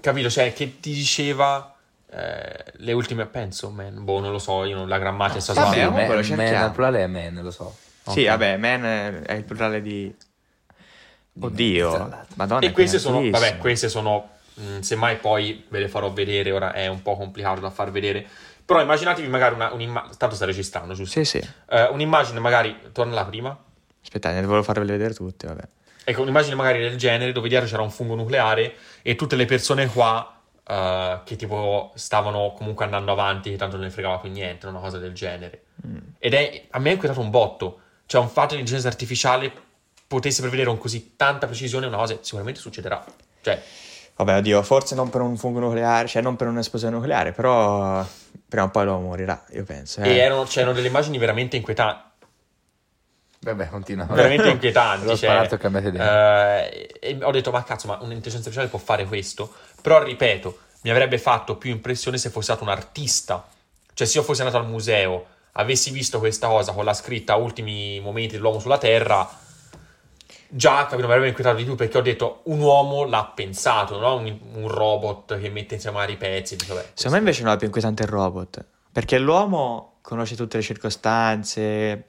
[0.00, 1.73] capito, cioè, che ti diceva
[2.16, 5.66] eh, le ultime, penso, man, boh, non lo so, io non, la grammatica sta Vabbè,
[5.66, 5.90] sbagliando.
[5.92, 6.64] comunque lo man, man, cerchiamo.
[6.66, 7.76] al plurale è man, lo so.
[8.08, 8.26] Sì, Ok.
[8.28, 10.14] vabbè, man è il plurale di...
[11.40, 12.24] Oddio.
[12.34, 12.60] Madonna.
[12.66, 16.86] E queste sono, vabbè, queste sono, mh, semmai poi ve le farò vedere, ora è
[16.86, 18.24] un po' complicato da far vedere,
[18.64, 21.22] però immaginatevi magari una, un'immagine, tanto sta registrando, giusto?
[21.22, 21.48] Sì, sì.
[21.68, 23.56] Eh, un'immagine magari, torna là prima,
[24.02, 25.62] Aspettate, ne volevo farvele vedere tutte, vabbè.
[26.04, 29.86] ecco, un'immagine magari del genere dove dietro c'era un fungo nucleare e tutte le persone
[29.88, 30.33] qua
[30.66, 34.80] eh, che tipo stavano comunque andando avanti, che tanto non ne fregava più niente, una
[34.80, 35.64] cosa del genere.
[35.86, 35.98] Mm.
[36.18, 39.52] Ed è, a me ha inquietato un botto, cioè un fatto di intelligenza artificiale
[40.06, 43.04] potesse prevedere con così tanta precisione una cosa, sicuramente succederà.
[43.40, 43.62] Cioè,
[44.16, 48.06] Vabbè, oddio, forse non per un fungo nucleare, cioè non per un'esplosione nucleare, però
[48.48, 50.02] prima o poi l'uomo morirà, io penso.
[50.02, 50.08] eh.
[50.08, 52.12] E erano, c'erano delle immagini veramente inquietanti.
[53.44, 54.06] Vabbè, continua.
[54.06, 55.04] Veramente inquietanti.
[55.04, 56.68] L'ho cioè, sparato cambiate idea.
[56.68, 59.52] eh, e ho detto, ma cazzo, ma un'intelligenza artificiale può fare questo?
[59.80, 63.46] Però, ripeto, mi avrebbe fatto più impressione se fosse stato un artista.
[63.92, 68.00] Cioè, se io fossi andato al museo, avessi visto questa cosa con la scritta Ultimi
[68.00, 69.28] momenti dell'uomo sulla Terra,
[70.48, 74.16] già capito, mi avrebbe inquietato di più perché ho detto, un uomo l'ha pensato, no?
[74.16, 76.56] Un, un robot che mette insieme vari pezzi.
[76.56, 80.56] Dico, vabbè, Secondo me invece non è più inquietante il robot, perché l'uomo conosce tutte
[80.56, 82.04] le circostanze.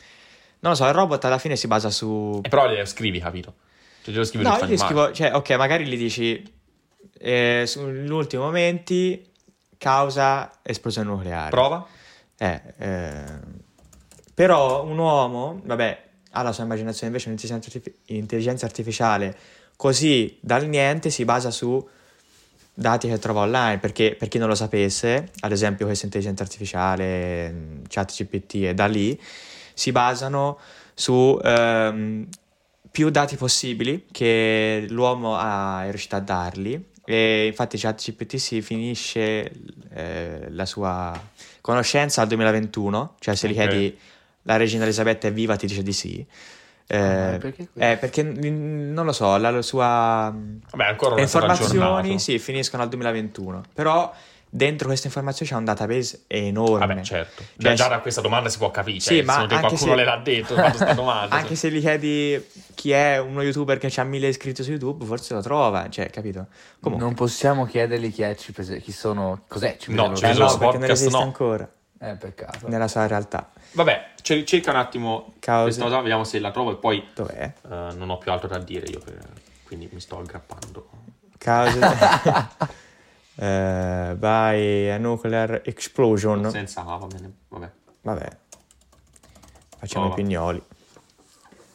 [0.65, 2.41] Non lo so, il robot alla fine si basa su...
[2.43, 3.53] E però le scrivi, capito?
[4.01, 6.43] Cioè, glielo scrivi No, io scrivo, cioè, ok, magari gli dici
[7.19, 9.31] eh, sugli ultimi momenti
[9.77, 11.51] causa esplosione nucleare.
[11.51, 11.85] Prova?
[12.35, 13.23] Eh, eh,
[14.33, 19.37] però un uomo, vabbè, ha la sua immaginazione, invece un'intelligenza artifi- intelligenza artificiale
[19.75, 21.87] così dal niente si basa su
[22.73, 27.51] dati che trova online, perché per chi non lo sapesse, ad esempio questa intelligenza artificiale,
[27.51, 29.19] mm, chat GPT e da lì,
[29.75, 30.57] si basano
[30.95, 32.27] su ehm,
[32.89, 36.83] più dati possibili che l'uomo ha, è riuscito a dargli.
[37.07, 39.51] E infatti ChatGPT si finisce
[39.93, 41.13] eh, la sua
[41.61, 43.95] conoscenza al 2021, cioè se gli chiedi
[44.43, 45.55] la regina Elisabetta è viva?
[45.55, 46.25] ti dice di sì.
[46.87, 50.33] Eh, Ah, perché eh, perché non lo so, la, la sua
[50.71, 54.13] Vabbè, ancora le informazioni sì, finiscono al 2021, però
[54.55, 56.85] dentro queste informazioni c'è un database enorme.
[56.85, 57.43] Vabbè, certo.
[57.43, 58.99] Cioè, Già, già se- da questa domanda si può capire.
[58.99, 60.55] Sì, Cioè, ma anche qualcuno se- le l'ha detto,
[60.95, 61.35] domanda.
[61.35, 62.43] anche se gli chiedi
[62.73, 66.47] chi è uno youtuber che ha mille iscritti su YouTube, forse lo trova, cioè, capito?
[66.79, 67.05] Comunque.
[67.05, 69.87] Non possiamo chiedergli chi è CPS, chi sono, cos'è CPS.
[69.89, 71.23] No, cioè, no, lo perché non esiste no.
[71.23, 72.67] ancora Eh, peccato.
[72.69, 73.49] nella sua realtà.
[73.73, 75.63] Vabbè, cer- cerca un attimo Cause.
[75.63, 77.53] questa cosa, vediamo se la trovo e poi Dov'è?
[77.69, 79.27] eh, non ho più altro da dire io, per-
[79.65, 80.87] quindi mi sto aggrappando.
[81.37, 81.77] Cause
[83.35, 86.49] eh, by a nuclear explosion.
[86.49, 87.71] Senza A, va bene, vabbè.
[88.01, 88.37] Vabbè.
[89.77, 90.61] Facciamo Oh, i pignoli.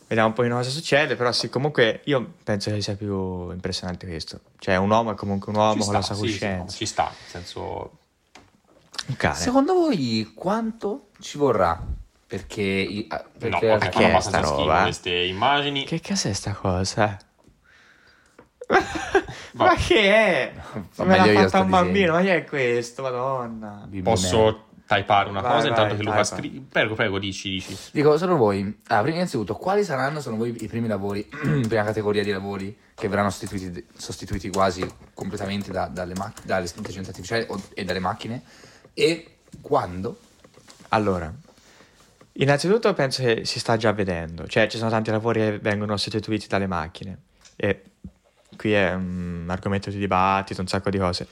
[0.06, 4.40] Vediamo un po' cosa succede, però sì, comunque io penso che sia più impressionante questo.
[4.58, 6.76] Cioè, un uomo è comunque un uomo Ci con la sta, sua sì, sì, coscienza.
[6.76, 7.98] ci sta, nel senso...
[9.06, 9.36] Un cane.
[9.36, 11.80] Secondo voi quanto ci vorrà?
[12.26, 14.82] Perché, ah, No, perché è abbastanza sta roba, eh?
[14.82, 15.84] queste immagini.
[15.84, 17.16] Che cos'è sta cosa?
[19.54, 20.52] ma che è?
[20.90, 22.12] Fa Me l'ha fatta un bambino, disegno.
[22.16, 23.02] ma che è questo?
[23.02, 23.84] Madonna.
[23.86, 26.64] Bimbi Posso typare una Vai, cosa vai, intanto che Luca scrive?
[26.68, 27.76] Prego, prego, dici, dici.
[27.92, 28.80] Dico, sono voi.
[28.88, 33.08] Ah, prima innanzitutto, quali saranno, sono voi, i primi lavori, prima categoria di lavori che
[33.08, 38.42] verranno sostituiti, sostituiti quasi completamente da- dalle, mac- dalle intelligenze artificiali o- e dalle macchine?
[38.94, 40.18] E quando?
[40.88, 41.32] Allora,
[42.34, 46.46] innanzitutto penso che si sta già vedendo, cioè ci sono tanti lavori che vengono sostituiti
[46.48, 47.18] dalle macchine
[47.56, 47.82] e
[48.60, 51.26] qui è un argomento di dibattito, un sacco di cose.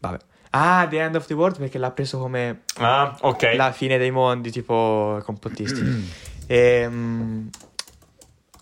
[0.00, 0.18] Vabbè.
[0.50, 3.54] Ah, The End of the World perché l'ha preso come Ah, ok.
[3.54, 6.28] la fine dei mondi, tipo complotisti.
[6.50, 7.48] Ehm,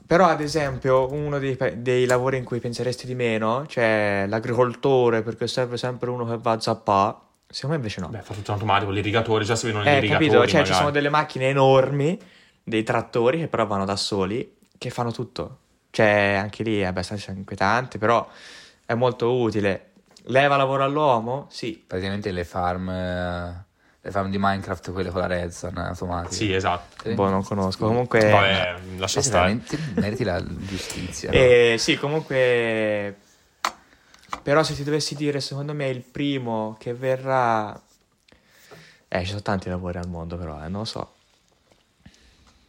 [0.06, 5.46] però, ad esempio, uno dei, dei lavori in cui penseresti di meno, cioè l'agricoltore, perché
[5.48, 7.16] serve sempre uno che va a zappare.
[7.48, 8.08] Secondo me invece no.
[8.08, 10.40] Beh, fa tutto automatico, l'irrigatore, già si vedono gli Eh, irrigatori capito?
[10.42, 10.74] Cioè, ci magari.
[10.76, 12.18] sono delle macchine enormi,
[12.62, 15.58] dei trattori che però vanno da soli, che fanno tutto.
[15.98, 18.24] Cioè, anche lì è abbastanza inquietante, però
[18.86, 19.94] è molto utile.
[20.26, 21.48] Leva lavoro all'uomo?
[21.50, 21.82] Sì.
[21.84, 23.64] Praticamente le farm, eh,
[24.00, 26.32] le farm di Minecraft, quelle con la redstone automatica.
[26.32, 27.08] Sì, esatto.
[27.08, 27.14] Sì.
[27.14, 27.84] Boh, non conosco.
[27.84, 28.30] Comunque...
[28.30, 29.60] Vabbè, lascia stare.
[29.96, 31.30] meriti la giustizia.
[31.34, 31.36] no?
[31.36, 33.16] Eh, sì, comunque.
[34.40, 37.76] Però se ti dovessi dire, secondo me il primo che verrà.
[39.08, 41.14] Eh, ci sono tanti lavori al mondo, però, eh, non lo so.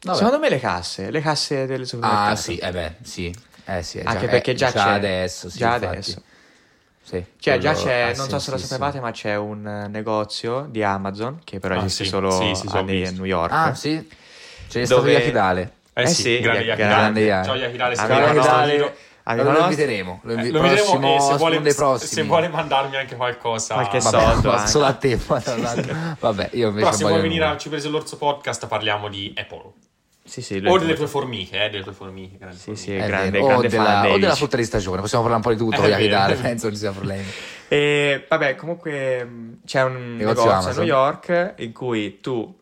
[0.01, 0.17] Vabbè.
[0.17, 2.31] Secondo me le casse, le casse del supermercato.
[2.31, 3.35] Ah, sì, eh beh, sì.
[3.65, 4.89] Eh sì, è Anche già, perché eh, già, c'è.
[4.89, 5.85] adesso, sì, Già infatti.
[5.85, 6.21] adesso.
[7.01, 10.83] Sì, Cioè, già c'è, non so se lo sapevate, ma c'è un eh, negozio di
[10.83, 13.15] Amazon che però Ah, esiste sì, solo sì, sì, a New visto.
[13.15, 13.51] New York.
[13.51, 14.07] Ah, sì?
[14.67, 15.71] C'è Dove- stato Yakidale.
[15.93, 17.43] Eh, Eh sì, grande gra- Yakidale.
[17.43, 18.95] Ciao Yakidale, Yakidale.
[19.23, 20.19] Allora lo inviteremo.
[20.23, 23.99] Lo, invi- Eh, lo vedremo prossimo, e se vuole, se vuole mandarmi anche qualcosa Qualche
[23.99, 24.67] Vabbè, soldo anche.
[24.67, 25.15] solo a te.
[26.19, 27.57] Vabbè, io invece Però se vuoi venire a.
[27.57, 29.71] Ci prese l'orso podcast parliamo di Apple
[30.29, 32.83] Sì, sì, o delle tue formiche eh, delle tue formiche grandi Sì, formiche.
[32.91, 35.63] sì, È grande, grande o, della, o della frutta di stagione, possiamo parlare un po'
[35.63, 36.39] di tutto è vero.
[36.39, 37.23] penso non ci sia problemi.
[37.71, 40.73] E vabbè, comunque c'è un Negozio negozio a.
[40.73, 42.57] New York in cui tu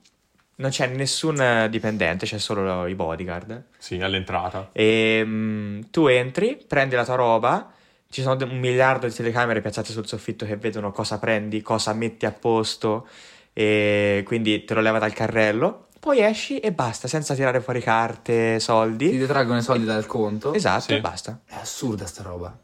[0.56, 3.64] non c'è nessun dipendente, c'è solo i bodyguard.
[3.78, 7.72] sì all'entrata E mh, tu entri, prendi la tua roba,
[8.10, 12.26] ci sono un miliardo di telecamere piazzate sul soffitto che vedono cosa prendi, cosa metti
[12.26, 13.08] a posto,
[13.54, 15.87] e quindi te lo leva dal carrello.
[16.08, 19.18] Poi esci e basta, senza tirare fuori carte, Ti soldi.
[19.18, 20.54] detraggono i soldi dal conto.
[20.54, 20.94] Esatto, Sì.
[20.94, 21.42] e basta.
[21.46, 22.58] È assurda sta roba.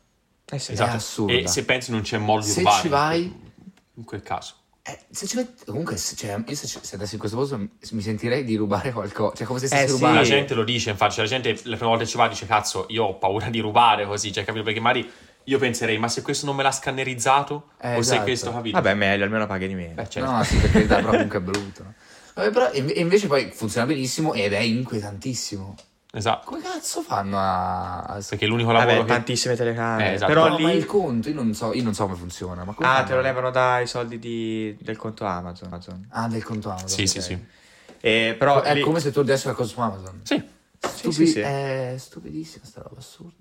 [0.50, 0.72] Eh sì.
[0.72, 1.34] esatto assurda.
[1.34, 3.52] e se pensi non c'è modo di Se rubare ci vai-
[3.96, 7.14] in quel caso Eh, se ci metti- comunque, se, cioè, io se, ci- se andassi
[7.16, 9.36] in questo posto mi, sentirei di rubare qualcosa.
[9.36, 9.94] Cioè, come se stessi Eh, sì.
[9.94, 10.20] rubando.
[10.20, 12.46] la gente lo dice infatti cioè, la gente la prima volta che ci va dice
[12.46, 15.10] cazzo io ho paura di rubare così cioè capito perché magari
[15.46, 18.24] io penserei ma se questo non me l'ha scannerizzato Eh, o se esatto.
[18.24, 19.94] questo capito Vabbè, meglio, almeno paghi di meno.
[19.96, 20.32] Beh, certo.
[20.32, 21.84] No, sì, per carità, però comunque è brutto.
[21.84, 21.94] no?
[22.36, 25.76] Vabbè, però, e invece poi funziona benissimo ed è inquietantissimo.
[26.12, 28.20] esatto Come cazzo fanno a...
[28.28, 30.10] perché l'unico lavoro Vabbè, che tantissime telecamere.
[30.10, 30.32] Eh, esatto.
[30.34, 30.64] Però No, lì...
[30.64, 32.64] ma il conto, io non so, io non so come funziona.
[32.64, 33.08] Ma come Ah, fanno?
[33.08, 35.68] te lo levano dai soldi di- del conto Amazon.
[35.68, 36.06] Amazon.
[36.10, 36.90] Ah, del conto Amazon.
[36.90, 37.08] sì ok.
[37.10, 37.46] sì sì
[38.02, 40.20] E, però È lì- come se tu ordinassi qualcosa su Amazon.
[40.24, 40.44] sì
[40.80, 41.40] Stupi- sì, sì.
[41.40, 43.34] È stupidissima sta roba, assurda.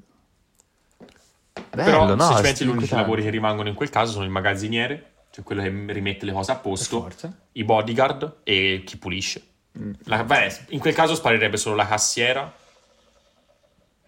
[1.70, 2.28] però Bello, no?
[2.30, 5.43] se ci pensi gli unici lavori che rimangono in quel caso sono il magazziniere cioè
[5.43, 7.11] quello che rimette le cose a posto
[7.53, 9.43] i bodyguard e chi pulisce
[10.05, 12.55] La- beh, in quel caso sparirebbe solo la cassiera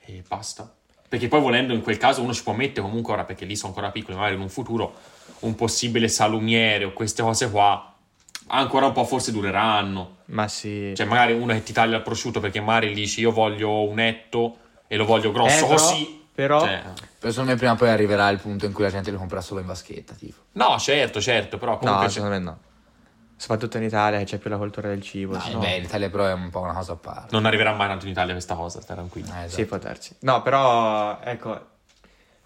[0.06, 0.72] e basta
[1.08, 3.68] perché poi volendo in quel caso uno ci può mettere comunque ora, perché lì sono
[3.72, 4.94] ancora piccoli, magari in un futuro,
[5.40, 7.94] un possibile salumiere o queste cose qua,
[8.48, 10.16] ancora un po' forse dureranno.
[10.26, 10.92] Ma sì.
[10.96, 14.00] Cioè magari uno che ti taglia il prosciutto perché magari gli dici io voglio un
[14.00, 14.56] etto
[14.88, 16.23] e lo voglio grosso Eh, però- così.
[16.34, 16.82] Però- Cioè,
[17.20, 19.60] secondo me prima o poi arriverà il punto in cui la gente li comprerà solo
[19.60, 20.42] in vaschetta, tipo.
[20.52, 22.04] no, certo, certo, però comunque...
[22.04, 22.58] No, secondo me no.
[23.36, 25.36] Soprattutto in Italia che c'è più la cultura del cibo.
[25.36, 27.28] No, beh, l'Italia però è un po' una cosa a parte.
[27.32, 29.26] non arriverà mai tanto in Italia questa cosa, stai tranquillo.
[29.34, 29.50] Eh, esatto.
[29.54, 30.16] Sì, può darsi.
[30.20, 31.66] No, però, ecco,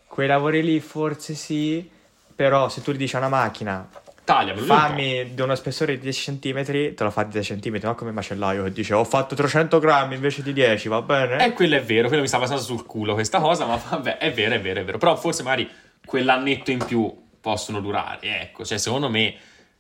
[0.06, 1.88] quei lavori lì forse sì,
[2.34, 3.86] però se tu gli dici a una macchina,
[4.28, 7.94] Tagliamelo fammi di uno spessore di 10 cm, te lo fa di 10 cm, non
[7.94, 11.46] come macellaio che dice ho fatto 300 grammi invece di 10, va bene?
[11.46, 14.30] Eh, quello è vero, quello mi sta passando sul culo questa cosa, ma vabbè, è
[14.30, 14.98] vero, è vero, è vero.
[14.98, 15.66] Però forse magari
[16.04, 17.10] quell'annetto in più
[17.40, 18.66] possono durare, ecco.
[18.66, 19.34] Cioè, secondo me,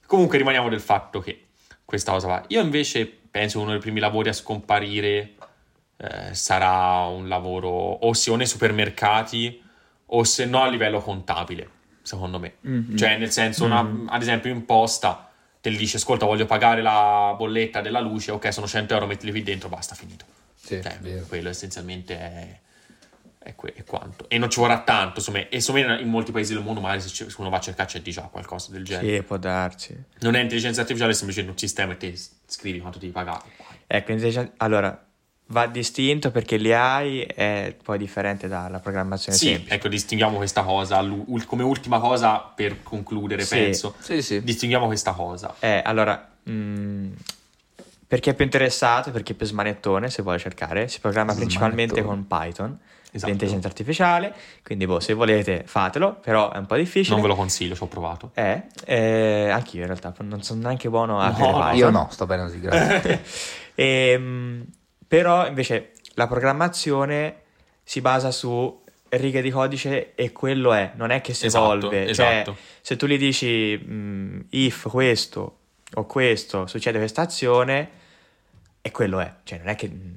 [0.06, 1.48] comunque rimaniamo del fatto che
[1.84, 2.44] questa cosa va.
[2.46, 5.34] Io invece penso che uno dei primi lavori a scomparire
[5.98, 9.62] eh, sarà un lavoro o sia o nei supermercati
[10.06, 11.68] o se no a livello contabile,
[12.08, 12.54] secondo me.
[12.62, 12.96] Mhm.
[12.96, 15.30] Cioè, nel senso, una- ad esempio, in posta
[15.60, 19.30] te gli dice, ascolta, voglio pagare la bolletta della luce, ok, sono 100 euro, mettili
[19.30, 20.24] qui dentro, basta, finito.
[20.54, 21.24] Sì, Cioè, vero.
[21.26, 22.58] quello essenzialmente è,
[23.40, 24.28] è, que- è quanto.
[24.28, 27.08] E non ci vorrà tanto, insomma, e insomma in molti paesi del mondo magari se,
[27.08, 29.16] ci- se uno va a cercare c'è già qualcosa del genere.
[29.16, 29.96] Sì, può darsi.
[30.20, 32.14] Non è intelligenza artificiale, è semplicemente un sistema e te
[32.46, 33.42] scrivi quanto devi pagare.
[33.86, 35.06] Ecco, intelligen- allora,
[35.50, 39.74] va distinto perché l'AI è poi differente dalla programmazione Sì, semplice.
[39.74, 41.02] ecco, distinguiamo questa cosa
[41.46, 43.56] come ultima cosa per concludere, Sì.
[43.56, 43.94] penso.
[43.98, 44.42] Sì, sì.
[44.42, 45.54] Distinguiamo questa cosa.
[45.60, 47.12] Eh, allora, mm,
[48.06, 51.34] per chi è più interessato, per chi è più smanettone, se vuole cercare, si programma
[51.34, 52.26] principalmente con.
[52.26, 52.78] Python,
[53.10, 53.30] Esatto.
[53.30, 57.14] l'intelligenza artificiale, quindi boh, se volete fatelo, però è un po' difficile.
[57.14, 58.32] Non ve lo consiglio, ci ho provato.
[58.34, 61.74] Eh, eh, anch'io in realtà, non sono neanche buono a No, Python.
[61.76, 63.22] Io no, sto bene così, grazie.
[63.80, 64.64] Ehm,
[65.08, 67.42] però invece la programmazione
[67.82, 72.14] si basa su righe di codice e quello è, non è che si Esatto, evolve.
[72.14, 72.56] Cioè, esatto.
[72.80, 75.56] se tu gli dici mm, if questo
[75.94, 77.90] o questo succede questa azione,
[78.88, 79.32] e quello è.
[79.44, 80.16] Cioè, non è che mm,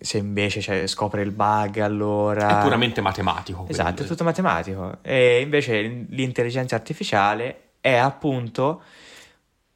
[0.00, 2.60] se invece cioè, scopre il bug allora...
[2.60, 3.66] È puramente matematico.
[3.68, 4.98] Esatto, è tutto matematico.
[5.02, 8.82] E invece l'intelligenza artificiale è appunto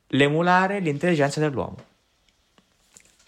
[0.09, 1.76] l'emulare l'intelligenza dell'uomo.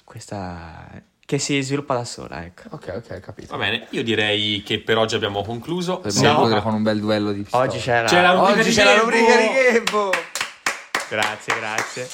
[0.05, 2.62] Questa che si sviluppa da sola, ecco.
[2.70, 3.57] ok, ok, capito.
[3.57, 6.01] Va bene, io direi che per oggi abbiamo concluso.
[6.03, 7.68] Dobbiamo concludere con un bel duello di pistole.
[7.68, 8.09] Oggi c'è la...
[8.09, 10.11] C'è la rubrica Oggi di c'è la rubrica di Gabbo!
[11.09, 12.09] Grazie, grazie.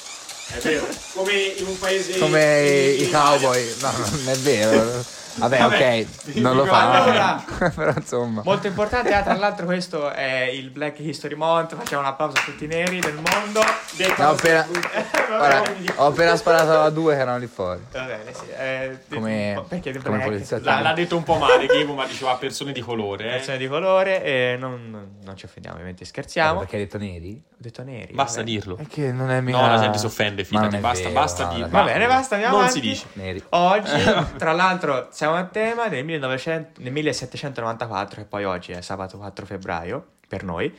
[0.50, 2.18] È vero, come in un paese...
[2.18, 3.74] Come i, i in cowboy.
[3.80, 5.04] No, non è vero.
[5.38, 7.02] Vabbè, Vabbè, ok, non lo fa.
[7.02, 8.42] allora- Però insomma.
[8.44, 12.42] Molto importante, ah, tra l'altro questo è il Black History Month, facciamo un applauso a
[12.44, 13.60] tutti i neri del mondo.
[13.60, 14.66] No, ho appena,
[15.28, 17.80] Vabbè, quindi- ho appena sparato a due che erano lì fuori.
[17.92, 18.44] Va bene, sì.
[18.58, 20.64] eh, Come- perché come poliziotti.
[20.64, 23.26] L'ha, l'ha detto un po' male, Gabo, ma diceva persone di colore.
[23.26, 23.30] eh.
[23.36, 26.60] Persone di colore e non, non- non ci offendiamo, ovviamente scherziamo.
[26.60, 27.42] Perché hai detto neri?
[27.50, 28.12] Ho detto neri.
[28.14, 28.50] Basta vabbè.
[28.50, 28.78] dirlo.
[28.88, 29.60] Che non è mica...
[29.60, 31.70] No, la gente si offende, fidati, basta, vero, basta no, di- dai.
[31.70, 32.80] Va bene, basta, andiamo Non avanti.
[32.80, 33.06] si dice.
[33.14, 33.44] Neri.
[33.50, 34.02] Oggi,
[34.38, 39.46] tra l'altro, siamo a tema del 1900 nel 1794, che poi oggi è sabato 4
[39.46, 40.76] febbraio per noi.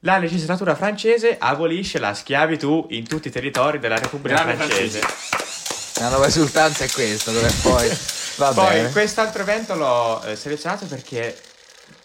[0.00, 5.00] La legislatura francese abolisce la schiavitù in tutti i territori della Repubblica Grande francese.
[6.00, 8.16] La nuova esultanza è questa, dove poi...
[8.38, 8.92] Va Poi bene.
[8.92, 11.36] quest'altro evento l'ho eh, selezionato perché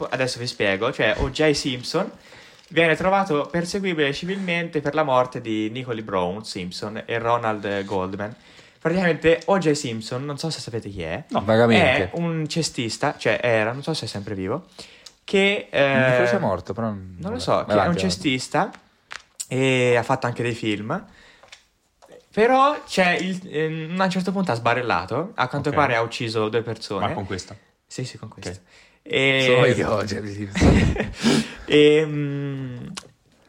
[0.09, 1.51] adesso vi spiego, cioè O.J.
[1.51, 2.09] Simpson
[2.69, 8.35] viene trovato perseguibile civilmente per la morte di Nicole Brown Simpson e Ronald Goldman.
[8.83, 9.71] Praticamente O.J.
[9.71, 12.03] Simpson, non so se sapete chi è, No, vagamente.
[12.03, 14.65] è un cestista, cioè era, non so se è sempre vivo,
[15.23, 15.69] che...
[15.71, 16.87] Eh, se è morto, però...
[16.87, 18.69] Non, non lo so, vai che è un cestista
[19.47, 21.01] e ha fatto anche dei film.
[22.33, 25.75] Però c'è il, ehm, a un certo punto ha sbarellato, a quanto Ok.
[25.75, 27.07] pare ha ucciso due persone.
[27.07, 27.55] Ma con questa.
[27.87, 28.51] Sì, sì, con questo.
[28.51, 28.59] Ok.
[29.03, 29.43] E...
[29.45, 30.49] Sono io, cioè, sì.
[31.67, 32.77] e mm,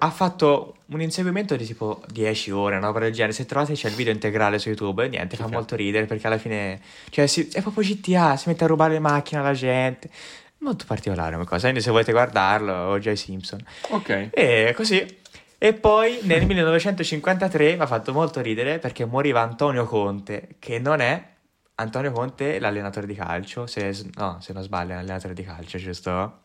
[0.05, 3.33] ha fatto un inseguimento di tipo 10 ore, una roba del genere.
[3.33, 6.81] Se trovate c'è il video integrale su YouTube, niente, fa molto ridere perché alla fine,
[7.09, 10.11] cioè, si- è proprio GTA, si mette a rubare le macchine alla gente.
[10.59, 13.13] Molto particolare come cosa, quindi se volete guardarlo, O.J.
[13.13, 13.65] Simpson.
[13.89, 14.29] Ok.
[14.33, 15.23] E così.
[15.57, 21.01] E poi nel 1953 mi ha fatto molto ridere perché moriva Antonio Conte, che non
[21.01, 21.23] è
[21.77, 25.79] Antonio Conte l'allenatore di calcio, se, no, se non sbaglio è un allenatore di calcio,
[25.79, 26.43] giusto?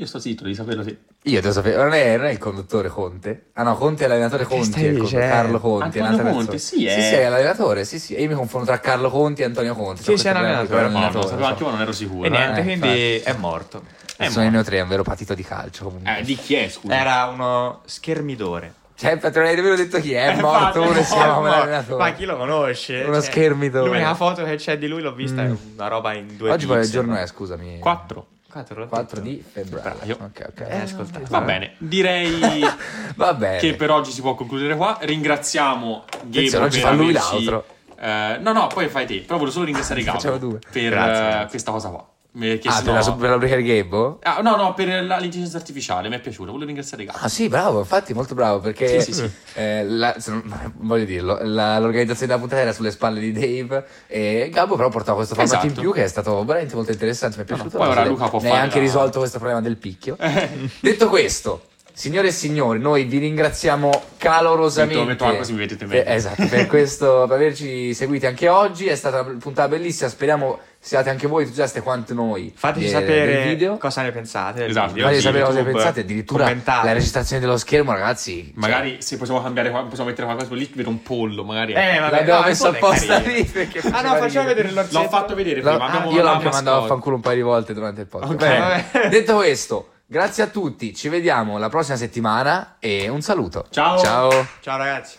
[0.00, 0.96] Io sto zitto, devi saperlo te.
[1.24, 3.48] Io te lo sapevo, non è, non è il conduttore Conte.
[3.52, 5.04] Ah no, Conte è l'allenatore è il con- dicendo?
[5.06, 5.98] Carlo Conti.
[5.98, 8.14] è Antonio Conte, sì, è- Sì, sì, è l'allenatore, sì, sì.
[8.14, 10.02] E io mi confondo tra Carlo Conti e Antonio Conte.
[10.02, 11.50] Sì, So sì, è un questo allenatore, problema No, di no, allenatore, sapevo so.
[11.52, 12.26] anche io, non ero sicuro.
[12.26, 13.82] E niente, eh, quindi è morto.
[14.16, 16.18] Eh, Sono noi tre, è un vero patito di calcio comunque.
[16.18, 16.94] Eh, di chi è, scusa?
[16.98, 18.74] Era uno schermidore.
[18.94, 21.40] Cioè, te non hai nemmeno detto chi è, è Eh, morto infatti, uno si chiama
[21.40, 22.02] Ma- l'allenatore.
[22.02, 23.02] Ma chi lo conosce?
[23.06, 23.86] Uno schermidore.
[23.86, 25.52] L'unica foto che c'è di lui l'ho vista, Mm.
[25.52, 26.90] è una roba in due Oggi pixel.
[26.90, 27.78] giorno è, scusami?
[27.80, 28.26] 4.
[28.50, 29.82] 4, 4 di febbraio.
[29.82, 30.18] Febbraio.
[30.20, 30.60] Ok, ok.
[30.68, 31.24] Eh, ascoltate.
[31.28, 32.38] Va bene, direi
[33.16, 33.58] Va bene.
[33.58, 34.98] che per oggi si può concludere qua.
[35.00, 37.66] Ringraziamo Attenzione, oggi fa lui averci- l'altro.
[38.00, 39.20] eh, no, no, poi fai te.
[39.20, 41.46] Però volevo solo ringraziare Gabo per grazie.
[41.48, 42.08] questa cosa qua.
[42.38, 44.18] Perché Ah, sennò- per la, per la di Gabbo?
[44.22, 46.46] Ah, no, no, per l'intelligenza artificiale, mi è piaciuto.
[46.52, 47.18] Volevo ringraziare Gabo.
[47.20, 49.30] Ah sì, bravo, infatti molto bravo perché Sì, sì, sì.
[49.58, 54.48] eh, la- non- voglio dirlo, la- l'organizzazione della puntata era sulle spalle di Dave e
[54.52, 55.80] Gabbo però portava questo format in Esatto.
[55.80, 57.78] più che è stato veramente molto interessante, mi è piaciuto.
[57.78, 60.16] poi ora Luca può fare anche risolto questo problema del picchio.
[60.80, 61.62] Detto questo,
[62.00, 64.94] signore e signori, noi vi ringraziamo calorosamente.
[64.96, 66.02] Metto- metto acqua così mi vedete meglio.
[66.02, 70.58] Eh, esatto, per questo per averci seguiti anche oggi, è stata una puntata bellissima, speriamo
[70.82, 72.54] siate anche voi entusiasti quanto noi.
[72.56, 73.76] Fateci de- sapere del video.
[73.76, 74.60] cosa ne pensate.
[74.60, 74.98] del Esatto.
[74.98, 76.86] Fateci sapere cosa ne pensate, addirittura commentate.
[76.86, 78.44] la registrazione dello schermo, ragazzi.
[78.44, 81.74] cioè, Magari se possiamo cambiare, possiamo mettere qualcosa lì, vedo un pollo, magari.
[81.74, 85.02] Eh, vabbè, l'abbiamo no, messo apposta lì perché Ah no, facciamo vedere l'orsetto.
[85.02, 85.76] L'ho fatto vedere prima.
[85.76, 88.06] ah, abbiamo io la l'ho anche mandato a fanculo un paio di volte durante il
[88.06, 88.32] podcast.
[88.32, 88.38] Ok.
[88.38, 88.58] Bene,
[88.92, 89.08] Vabbè.
[89.10, 93.66] detto questo, grazie a tutti, ci vediamo la prossima settimana e un saluto.
[93.70, 93.98] Ciao.
[93.98, 94.46] Ciao.
[94.60, 95.18] Ciao ragazzi.